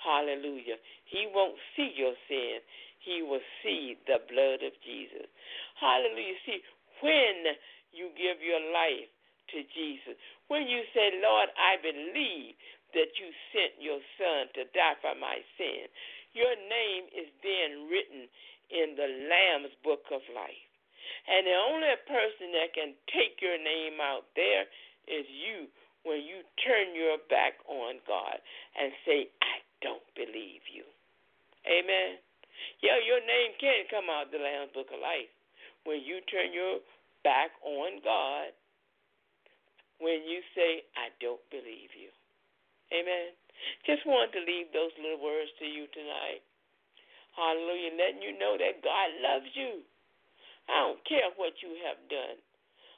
Hallelujah. 0.00 0.80
He 1.04 1.28
won't 1.28 1.56
see 1.76 1.92
your 1.96 2.16
sin. 2.28 2.64
He 3.00 3.20
will 3.24 3.44
see 3.64 3.96
the 4.08 4.20
blood 4.28 4.64
of 4.64 4.72
Jesus. 4.84 5.28
Hallelujah. 5.80 6.36
See, 6.44 6.60
when 7.00 7.56
you 7.92 8.12
give 8.16 8.40
your 8.40 8.60
life 8.72 9.08
to 9.52 9.58
Jesus, 9.72 10.16
when 10.48 10.68
you 10.68 10.84
say, 10.92 11.20
Lord, 11.20 11.48
I 11.56 11.80
believe 11.80 12.56
that 12.92 13.12
you 13.16 13.28
sent 13.52 13.80
your 13.80 14.00
son 14.18 14.52
to 14.56 14.68
die 14.72 14.98
for 15.00 15.16
my 15.16 15.40
sin, 15.56 15.88
your 16.32 16.54
name 16.54 17.08
is 17.12 17.28
then 17.42 17.88
written 17.88 18.28
in 18.70 18.94
the 18.94 19.08
Lamb's 19.28 19.74
book 19.82 20.06
of 20.14 20.22
life. 20.30 20.66
And 21.26 21.44
the 21.44 21.58
only 21.58 21.94
person 22.06 22.54
that 22.54 22.72
can 22.72 22.94
take 23.10 23.42
your 23.42 23.58
name 23.58 23.98
out 24.00 24.30
there 24.38 24.64
is 25.10 25.26
you 25.26 25.66
when 26.04 26.24
you 26.24 26.40
turn 26.64 26.96
your 26.96 27.20
back 27.28 27.60
on 27.68 28.00
God 28.08 28.38
and 28.78 28.92
say, 29.04 29.28
I 29.42 29.60
don't 29.80 30.04
believe 30.14 30.64
you. 30.68 30.84
Amen. 31.66 32.20
Yeah, 32.80 33.00
your 33.00 33.20
name 33.24 33.56
can't 33.60 33.88
come 33.88 34.08
out 34.12 34.28
of 34.28 34.32
the 34.32 34.40
Lamb's 34.40 34.72
Book 34.72 34.88
of 34.92 35.00
Life 35.00 35.32
when 35.84 36.04
you 36.04 36.20
turn 36.28 36.52
your 36.52 36.80
back 37.24 37.52
on 37.64 38.00
God. 38.04 38.52
When 40.00 40.24
you 40.24 40.40
say, 40.56 40.80
I 40.96 41.12
don't 41.20 41.44
believe 41.52 41.92
you. 41.92 42.08
Amen. 42.88 43.36
Just 43.84 44.08
wanted 44.08 44.32
to 44.32 44.42
leave 44.48 44.72
those 44.72 44.96
little 44.96 45.20
words 45.20 45.52
to 45.60 45.68
you 45.68 45.84
tonight. 45.92 46.40
Hallelujah. 47.36 47.92
Letting 48.00 48.24
you 48.24 48.32
know 48.40 48.56
that 48.56 48.80
God 48.80 49.08
loves 49.20 49.52
you. 49.52 49.84
I 50.72 50.88
don't 50.88 51.04
care 51.04 51.28
what 51.36 51.52
you 51.60 51.76
have 51.84 52.00
done. 52.08 52.40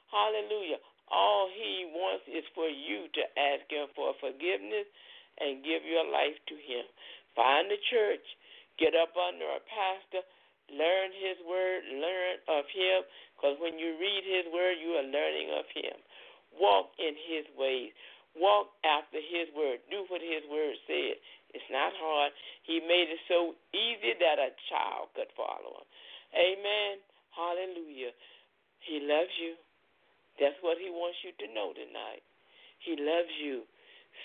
Hallelujah. 0.09 0.79
All 1.11 1.51
He 1.51 1.91
wants 1.91 2.23
is 2.31 2.47
for 2.55 2.71
you 2.71 3.11
to 3.11 3.23
ask 3.35 3.67
Him 3.67 3.91
for 3.93 4.15
forgiveness 4.23 4.87
and 5.39 5.65
give 5.65 5.85
your 5.85 6.05
life 6.05 6.37
to 6.49 6.55
Him. 6.55 6.85
Find 7.33 7.71
a 7.71 7.79
church, 7.89 8.25
get 8.77 8.93
up 8.93 9.13
under 9.17 9.45
a 9.49 9.61
pastor, 9.65 10.21
learn 10.69 11.09
His 11.13 11.37
word, 11.45 11.81
learn 11.97 12.37
of 12.49 12.65
Him, 12.69 13.05
because 13.33 13.57
when 13.57 13.77
you 13.81 13.97
read 13.97 14.23
His 14.25 14.45
word, 14.53 14.77
you 14.77 14.97
are 14.97 15.07
learning 15.07 15.49
of 15.57 15.65
Him. 15.73 15.97
Walk 16.53 16.93
in 17.01 17.17
His 17.17 17.49
ways. 17.57 17.91
Walk 18.37 18.73
after 18.85 19.17
His 19.17 19.49
word. 19.53 19.81
Do 19.89 20.05
what 20.09 20.21
His 20.21 20.45
word 20.49 20.77
said. 20.85 21.17
It's 21.53 21.69
not 21.69 21.93
hard. 21.97 22.33
He 22.65 22.81
made 22.81 23.09
it 23.13 23.21
so 23.29 23.53
easy 23.73 24.17
that 24.17 24.41
a 24.41 24.53
child 24.69 25.13
could 25.13 25.29
follow 25.37 25.81
Him. 25.81 25.87
Amen. 26.33 27.01
Hallelujah. 27.33 28.13
He 28.81 29.01
loves 29.01 29.33
you. 29.37 29.53
That's 30.41 30.57
what 30.65 30.81
He 30.81 30.89
wants 30.89 31.21
you 31.21 31.33
to 31.45 31.47
know 31.53 31.73
tonight. 31.77 32.25
He 32.81 32.97
loves 32.97 33.33
you. 33.37 33.65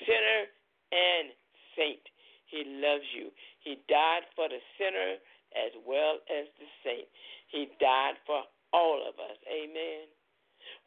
Sinner, 0.05 0.49
and 0.93 1.33
saint. 1.77 2.03
He 2.49 2.65
loves 2.65 3.05
you. 3.13 3.29
He 3.61 3.77
died 3.89 4.25
for 4.35 4.49
the 4.49 4.61
sinner 4.81 5.21
as 5.53 5.73
well 5.85 6.21
as 6.29 6.49
the 6.57 6.69
saint. 6.85 7.09
He 7.49 7.69
died 7.81 8.17
for 8.25 8.45
all 8.73 9.01
of 9.05 9.17
us. 9.21 9.37
Amen. 9.49 10.09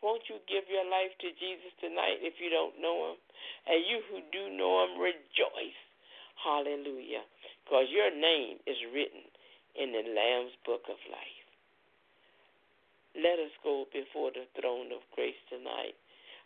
Won't 0.01 0.25
you 0.29 0.41
give 0.49 0.65
your 0.69 0.85
life 0.85 1.13
to 1.21 1.29
Jesus 1.37 1.73
tonight 1.77 2.21
if 2.21 2.41
you 2.41 2.49
don't 2.49 2.77
know 2.81 3.13
him? 3.13 3.17
And 3.69 3.85
you 3.85 4.01
who 4.09 4.21
do 4.33 4.49
know 4.53 4.85
him, 4.85 4.97
rejoice. 4.97 5.81
Hallelujah. 6.41 7.25
Because 7.65 7.89
your 7.93 8.09
name 8.09 8.57
is 8.65 8.77
written 8.89 9.25
in 9.77 9.93
the 9.93 10.05
Lamb's 10.09 10.57
book 10.65 10.85
of 10.89 10.97
life. 11.09 11.41
Let 13.13 13.37
us 13.37 13.53
go 13.61 13.85
before 13.93 14.31
the 14.31 14.49
throne 14.57 14.89
of 14.95 15.05
grace 15.13 15.37
tonight. 15.49 15.97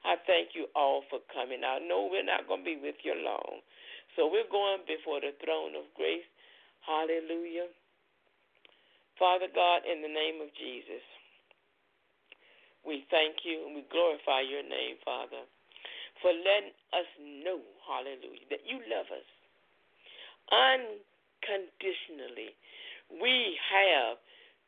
I 0.05 0.21
thank 0.29 0.53
you 0.53 0.69
all 0.77 1.01
for 1.09 1.17
coming. 1.33 1.65
I 1.65 1.81
know 1.81 2.05
we're 2.05 2.21
not 2.21 2.45
going 2.45 2.61
to 2.61 2.69
be 2.69 2.77
with 2.77 3.01
you 3.01 3.17
long. 3.17 3.65
So 4.13 4.29
we're 4.29 4.45
going 4.47 4.85
before 4.85 5.17
the 5.19 5.33
throne 5.41 5.73
of 5.73 5.89
grace. 5.97 6.29
Hallelujah. 6.85 7.73
Father 9.17 9.49
God, 9.49 9.81
in 9.89 10.05
the 10.05 10.11
name 10.11 10.45
of 10.45 10.53
Jesus, 10.53 11.01
we 12.85 13.01
thank 13.09 13.41
you 13.41 13.65
and 13.65 13.73
we 13.73 13.81
glorify 13.89 14.45
your 14.45 14.61
name, 14.61 15.01
Father, 15.01 15.41
for 16.21 16.29
letting 16.29 16.77
us 16.93 17.09
know, 17.17 17.57
hallelujah, 17.81 18.45
that 18.53 18.61
you 18.61 18.77
love 18.85 19.09
us 19.09 19.25
unconditionally. 20.53 22.53
We 23.09 23.57
have 23.73 24.21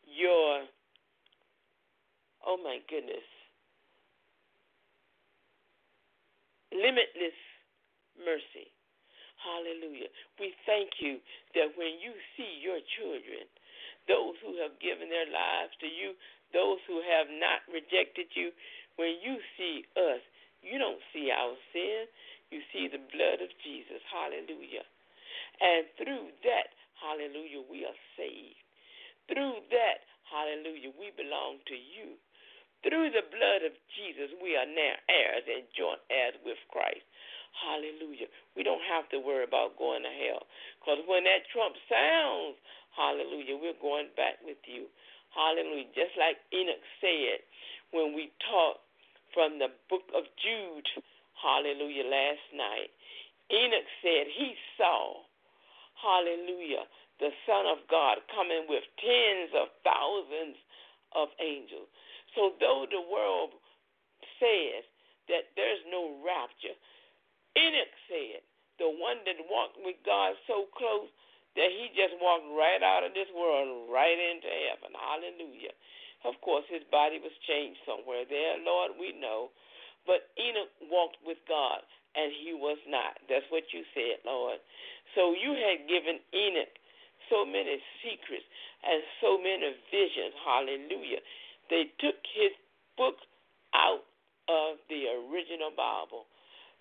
your, 0.10 0.66
oh 2.48 2.58
my 2.58 2.82
goodness, 2.90 3.37
limitless 6.72 7.38
mercy. 8.20 8.72
Hallelujah. 9.38 10.10
We 10.42 10.54
thank 10.66 10.98
you 11.00 11.22
that 11.54 11.78
when 11.78 12.02
you 12.02 12.14
see 12.36 12.58
your 12.60 12.82
children, 12.98 13.46
those 14.10 14.36
who 14.42 14.58
have 14.64 14.80
given 14.82 15.12
their 15.12 15.30
lives 15.30 15.76
to 15.84 15.88
you, 15.88 16.18
those 16.56 16.82
who 16.88 17.04
have 17.04 17.30
not 17.30 17.62
rejected 17.70 18.32
you, 18.34 18.50
when 18.98 19.22
you 19.22 19.38
see 19.60 19.86
us, 19.94 20.24
you 20.66 20.82
don't 20.82 21.02
see 21.14 21.30
our 21.30 21.54
sin. 21.72 22.10
You 22.50 22.64
see 22.74 22.88
the 22.88 23.04
blood 23.12 23.44
of 23.44 23.52
Jesus. 23.62 24.02
Hallelujah. 24.10 24.88
And 25.62 25.86
through 26.00 26.32
that, 26.48 26.74
hallelujah, 26.98 27.62
we 27.70 27.86
are 27.86 28.00
saved. 28.16 28.58
Through 29.28 29.68
that, 29.70 30.08
hallelujah, 30.26 30.96
we 30.96 31.12
belong 31.14 31.60
to 31.68 31.78
you. 31.78 32.18
Through 32.86 33.10
the 33.10 33.26
blood 33.26 33.66
of 33.66 33.74
Jesus, 33.98 34.30
we 34.38 34.54
are 34.54 34.70
now 34.70 34.94
heirs 35.10 35.46
and 35.50 35.66
joint 35.74 36.02
heirs 36.14 36.38
with 36.46 36.62
Christ. 36.70 37.04
Hallelujah. 37.58 38.30
We 38.54 38.62
don't 38.62 38.84
have 38.86 39.10
to 39.10 39.18
worry 39.18 39.44
about 39.44 39.82
going 39.82 40.06
to 40.06 40.14
hell. 40.14 40.46
Because 40.78 41.02
when 41.10 41.26
that 41.26 41.50
trump 41.50 41.74
sounds, 41.90 42.58
hallelujah, 42.94 43.58
we're 43.58 43.82
going 43.82 44.14
back 44.14 44.38
with 44.46 44.62
you. 44.70 44.86
Hallelujah. 45.34 45.90
Just 45.98 46.14
like 46.22 46.38
Enoch 46.54 46.86
said 47.02 47.42
when 47.92 48.14
we 48.14 48.30
talked 48.46 48.86
from 49.34 49.58
the 49.58 49.74
book 49.90 50.06
of 50.14 50.30
Jude, 50.38 50.86
hallelujah, 51.34 52.06
last 52.06 52.46
night. 52.54 52.94
Enoch 53.50 53.90
said 54.06 54.30
he 54.30 54.54
saw, 54.78 55.26
hallelujah, 55.98 56.86
the 57.18 57.34
Son 57.50 57.66
of 57.66 57.82
God 57.90 58.22
coming 58.30 58.70
with 58.70 58.86
tens 59.02 59.50
of 59.58 59.74
thousands 59.82 60.58
of 61.16 61.34
angels. 61.42 61.90
So 62.38 62.54
though 62.62 62.86
the 62.86 63.02
world 63.02 63.58
says 64.38 64.86
that 65.26 65.50
there's 65.58 65.82
no 65.90 66.22
rapture, 66.22 66.78
Enoch 67.58 67.94
said, 68.06 68.46
the 68.78 68.94
one 68.94 69.26
that 69.26 69.42
walked 69.50 69.82
with 69.82 69.98
God 70.06 70.38
so 70.46 70.70
close 70.78 71.10
that 71.58 71.74
he 71.74 71.90
just 71.98 72.14
walked 72.22 72.46
right 72.54 72.86
out 72.86 73.02
of 73.02 73.18
this 73.18 73.28
world, 73.34 73.90
right 73.90 74.14
into 74.14 74.46
heaven. 74.70 74.94
Hallelujah. 74.94 75.74
Of 76.22 76.38
course, 76.46 76.70
his 76.70 76.86
body 76.94 77.18
was 77.18 77.34
changed 77.50 77.82
somewhere 77.90 78.22
there, 78.30 78.62
Lord, 78.62 78.94
we 79.02 79.18
know. 79.18 79.50
But 80.06 80.30
Enoch 80.38 80.70
walked 80.94 81.18
with 81.26 81.42
God, 81.50 81.82
and 82.14 82.30
he 82.30 82.54
was 82.54 82.78
not. 82.86 83.18
That's 83.26 83.50
what 83.50 83.66
you 83.74 83.82
said, 83.98 84.22
Lord. 84.22 84.62
So 85.18 85.34
you 85.34 85.58
had 85.58 85.90
given 85.90 86.22
Enoch 86.38 86.74
so 87.34 87.42
many 87.42 87.82
secrets 88.06 88.46
and 88.86 89.02
so 89.20 89.42
many 89.42 89.74
visions. 89.90 90.38
Hallelujah. 90.46 91.26
They 91.70 91.92
took 92.00 92.18
his 92.34 92.54
book 92.96 93.20
out 93.76 94.06
of 94.48 94.80
the 94.88 95.12
original 95.12 95.72
Bible. 95.76 96.26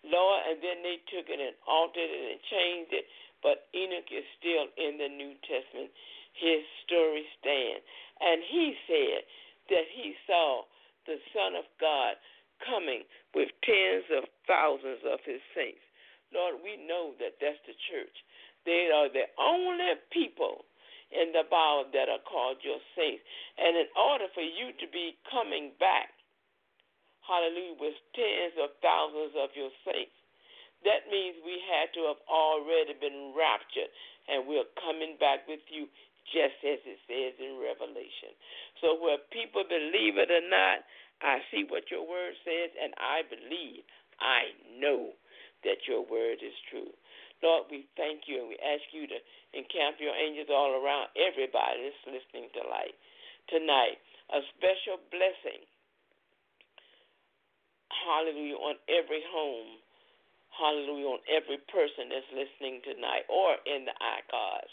Lord, 0.07 0.41
and 0.47 0.63
then 0.63 0.87
they 0.87 1.03
took 1.11 1.27
it 1.27 1.41
and 1.43 1.57
altered 1.67 2.07
it 2.07 2.25
and 2.31 2.41
changed 2.47 2.93
it 2.95 3.07
but 3.43 3.69
Enoch 3.77 4.11
is 4.11 4.25
still 4.43 4.67
in 4.75 4.97
the 4.99 5.07
New 5.07 5.39
Testament. 5.45 5.95
His 6.35 6.67
story 6.85 7.25
stands. 7.41 7.85
And 8.21 8.41
he 8.43 8.75
said 8.91 9.23
that 9.71 9.87
he 9.93 10.19
saw 10.27 10.65
the 11.07 11.23
Son 11.33 11.55
of 11.57 11.65
God 11.79 12.17
coming 12.65 13.05
with 13.39 13.53
tens 13.63 14.09
of 14.11 14.25
thousands 14.49 15.05
of 15.05 15.21
his 15.25 15.41
saints. 15.53 15.85
Lord, 16.33 16.59
we 16.65 16.81
know 16.81 17.15
that 17.21 17.39
that's 17.39 17.61
the 17.71 17.77
church. 17.93 18.17
They 18.65 18.91
are 18.91 19.07
the 19.07 19.31
only 19.39 19.95
people 20.11 20.67
in 21.15 21.31
the 21.31 21.47
Bible 21.47 21.91
that 21.95 22.11
are 22.11 22.23
called 22.27 22.59
your 22.67 22.83
saints. 22.99 23.23
And 23.59 23.79
in 23.79 23.89
order 23.95 24.27
for 24.35 24.43
you 24.43 24.75
to 24.77 24.87
be 24.91 25.15
coming 25.31 25.73
back, 25.79 26.11
hallelujah, 27.23 27.79
with 27.79 27.99
tens 28.15 28.55
of 28.59 28.75
thousands 28.83 29.35
of 29.39 29.55
your 29.55 29.71
saints, 29.87 30.15
that 30.85 31.09
means 31.11 31.39
we 31.43 31.59
had 31.67 31.91
to 31.97 32.07
have 32.11 32.23
already 32.31 32.95
been 32.99 33.35
raptured, 33.35 33.91
and 34.29 34.47
we're 34.47 34.69
coming 34.79 35.17
back 35.19 35.47
with 35.49 35.63
you 35.73 35.89
just 36.31 36.59
as 36.67 36.83
it 36.83 37.01
says 37.07 37.35
in 37.39 37.59
Revelation. 37.59 38.35
So, 38.83 38.99
whether 38.99 39.23
people 39.31 39.63
believe 39.67 40.19
it 40.19 40.31
or 40.31 40.45
not, 40.47 40.83
I 41.23 41.41
see 41.51 41.65
what 41.67 41.89
your 41.89 42.05
word 42.05 42.35
says, 42.45 42.75
and 42.77 42.93
I 42.99 43.25
believe, 43.25 43.87
I 44.21 44.53
know 44.77 45.15
that 45.65 45.87
your 45.89 46.05
word 46.05 46.43
is 46.45 46.55
true. 46.69 46.93
Lord, 47.43 47.69
we 47.71 47.87
thank 47.97 48.27
you 48.27 48.45
and 48.45 48.49
we 48.49 48.59
ask 48.61 48.85
you 48.93 49.07
to 49.07 49.19
encamp 49.53 50.01
your 50.01 50.15
angels 50.17 50.49
all 50.49 50.77
around 50.77 51.13
everybody 51.17 51.89
that's 51.89 52.05
listening 52.09 52.49
to 52.57 52.63
light 52.69 52.97
tonight. 53.49 54.01
A 54.35 54.43
special 54.59 54.99
blessing, 55.13 55.63
hallelujah, 57.93 58.59
on 58.59 58.77
every 58.89 59.23
home 59.31 59.79
hallelujah, 60.57 61.21
on 61.21 61.23
every 61.29 61.61
person 61.69 62.09
that's 62.09 62.29
listening 62.33 62.81
tonight 62.83 63.29
or 63.29 63.61
in 63.69 63.85
the 63.85 63.97
archives, 64.01 64.73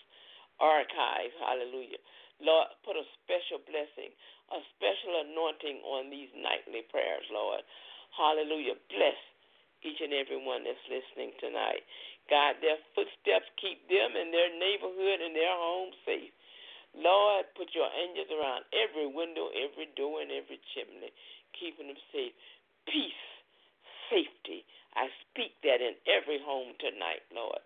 archives, 0.64 1.36
hallelujah. 1.44 2.00
Lord, 2.42 2.72
put 2.84 3.00
a 3.00 3.06
special 3.24 3.64
blessing, 3.68 4.12
a 4.52 4.60
special 4.76 5.14
anointing 5.28 5.80
on 5.86 6.12
these 6.12 6.32
nightly 6.36 6.84
prayers, 6.92 7.24
Lord. 7.32 7.64
Hallelujah. 8.16 8.80
Bless 8.92 9.20
each 9.84 10.00
and 10.00 10.16
every 10.16 10.40
one 10.40 10.64
that's 10.64 10.82
listening 10.88 11.36
tonight. 11.40 11.84
God, 12.32 12.60
their 12.64 12.80
footsteps 12.96 13.48
keep 13.60 13.84
them 13.92 14.16
and 14.16 14.32
their 14.32 14.52
neighborhood 14.56 15.20
and 15.20 15.36
their 15.36 15.56
home 15.56 15.92
safe. 16.08 16.32
Lord, 16.94 17.50
put 17.58 17.74
your 17.74 17.90
angels 17.90 18.30
around 18.30 18.70
every 18.70 19.10
window, 19.10 19.50
every 19.50 19.90
door, 19.98 20.22
and 20.22 20.30
every 20.30 20.62
chimney, 20.78 21.10
keeping 21.58 21.90
them 21.90 22.00
safe. 22.14 22.34
Peace, 22.86 23.24
safety, 24.14 24.62
I 24.94 25.10
speak 25.26 25.58
that 25.66 25.82
in 25.82 25.98
every 26.06 26.38
home 26.38 26.78
tonight, 26.78 27.26
Lord. 27.34 27.62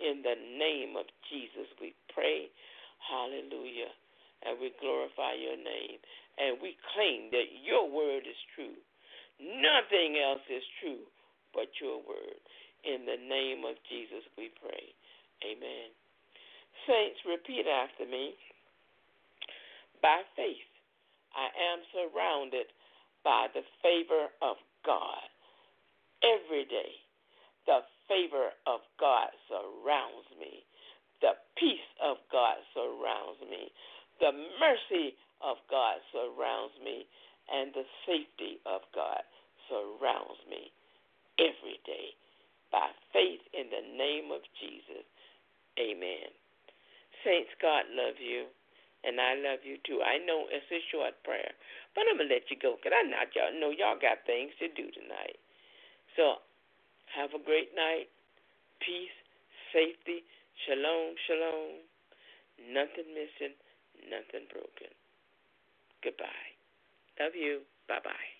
In 0.00 0.24
the 0.24 0.36
name 0.56 0.96
of 0.96 1.04
Jesus, 1.28 1.68
we 1.76 1.92
pray. 2.08 2.48
Hallelujah. 3.04 3.92
And 4.48 4.56
we 4.56 4.72
glorify 4.80 5.36
your 5.36 5.60
name. 5.60 6.00
And 6.40 6.56
we 6.64 6.80
claim 6.96 7.28
that 7.36 7.52
your 7.60 7.84
word 7.84 8.24
is 8.24 8.40
true. 8.56 8.80
Nothing 9.36 10.16
else 10.16 10.44
is 10.48 10.64
true 10.80 11.04
but 11.52 11.68
your 11.80 12.00
word. 12.00 12.40
In 12.84 13.04
the 13.04 13.20
name 13.20 13.64
of 13.68 13.76
Jesus, 13.88 14.24
we 14.38 14.50
pray. 14.60 14.94
Amen. 15.44 15.92
Saints, 16.88 17.20
repeat 17.28 17.68
after 17.68 18.08
me. 18.08 18.34
By 20.00 20.22
faith, 20.36 20.68
I 21.36 21.52
am 21.52 21.84
surrounded 21.92 22.72
by 23.24 23.48
the 23.52 23.62
favor 23.84 24.32
of 24.40 24.56
God 24.84 25.28
every 26.24 26.64
day. 26.64 26.96
The 27.66 27.84
favor 28.08 28.56
of 28.66 28.80
God 28.98 29.28
surrounds 29.48 30.28
me. 30.40 30.64
The 31.20 31.36
peace 31.60 31.90
of 32.00 32.16
God 32.32 32.56
surrounds 32.72 33.40
me. 33.44 33.68
The 34.20 34.32
mercy 34.56 35.14
of 35.44 35.60
God 35.68 36.00
surrounds 36.12 36.74
me. 36.82 37.04
And 37.52 37.74
the 37.74 37.84
safety 38.06 38.62
of 38.64 38.80
God 38.94 39.20
surrounds 39.68 40.40
me 40.48 40.72
every 41.38 41.80
day. 41.84 42.14
By 42.72 42.90
faith 43.12 43.42
in 43.54 43.68
the 43.70 43.84
name 43.98 44.30
of 44.32 44.42
Jesus. 44.58 45.06
Amen. 45.78 46.30
Saints, 47.24 47.50
God 47.60 47.86
love 47.92 48.18
you. 48.22 48.46
And 49.04 49.20
I 49.20 49.34
love 49.38 49.64
you 49.64 49.78
too. 49.86 50.04
I 50.04 50.18
know 50.20 50.44
it's 50.52 50.68
a 50.68 50.82
short 50.92 51.16
prayer, 51.24 51.52
but 51.96 52.04
I'm 52.10 52.18
to 52.20 52.28
let 52.28 52.50
you 52.52 52.56
go 52.60 52.76
because 52.76 52.92
I 52.92 53.08
not 53.08 53.32
y'all 53.32 53.54
know 53.54 53.72
y'all 53.72 53.96
got 53.96 54.26
things 54.28 54.52
to 54.60 54.68
do 54.68 54.92
tonight. 54.92 55.40
So 56.16 56.44
have 57.16 57.32
a 57.32 57.42
great 57.42 57.72
night. 57.74 58.12
Peace, 58.84 59.16
safety, 59.72 60.24
shalom, 60.66 61.16
shalom. 61.26 61.80
Nothing 62.60 63.08
missing, 63.16 63.56
nothing 64.10 64.46
broken. 64.52 64.92
Goodbye. 66.04 66.50
Love 67.20 67.34
you. 67.34 67.60
Bye 67.88 68.00
bye. 68.04 68.39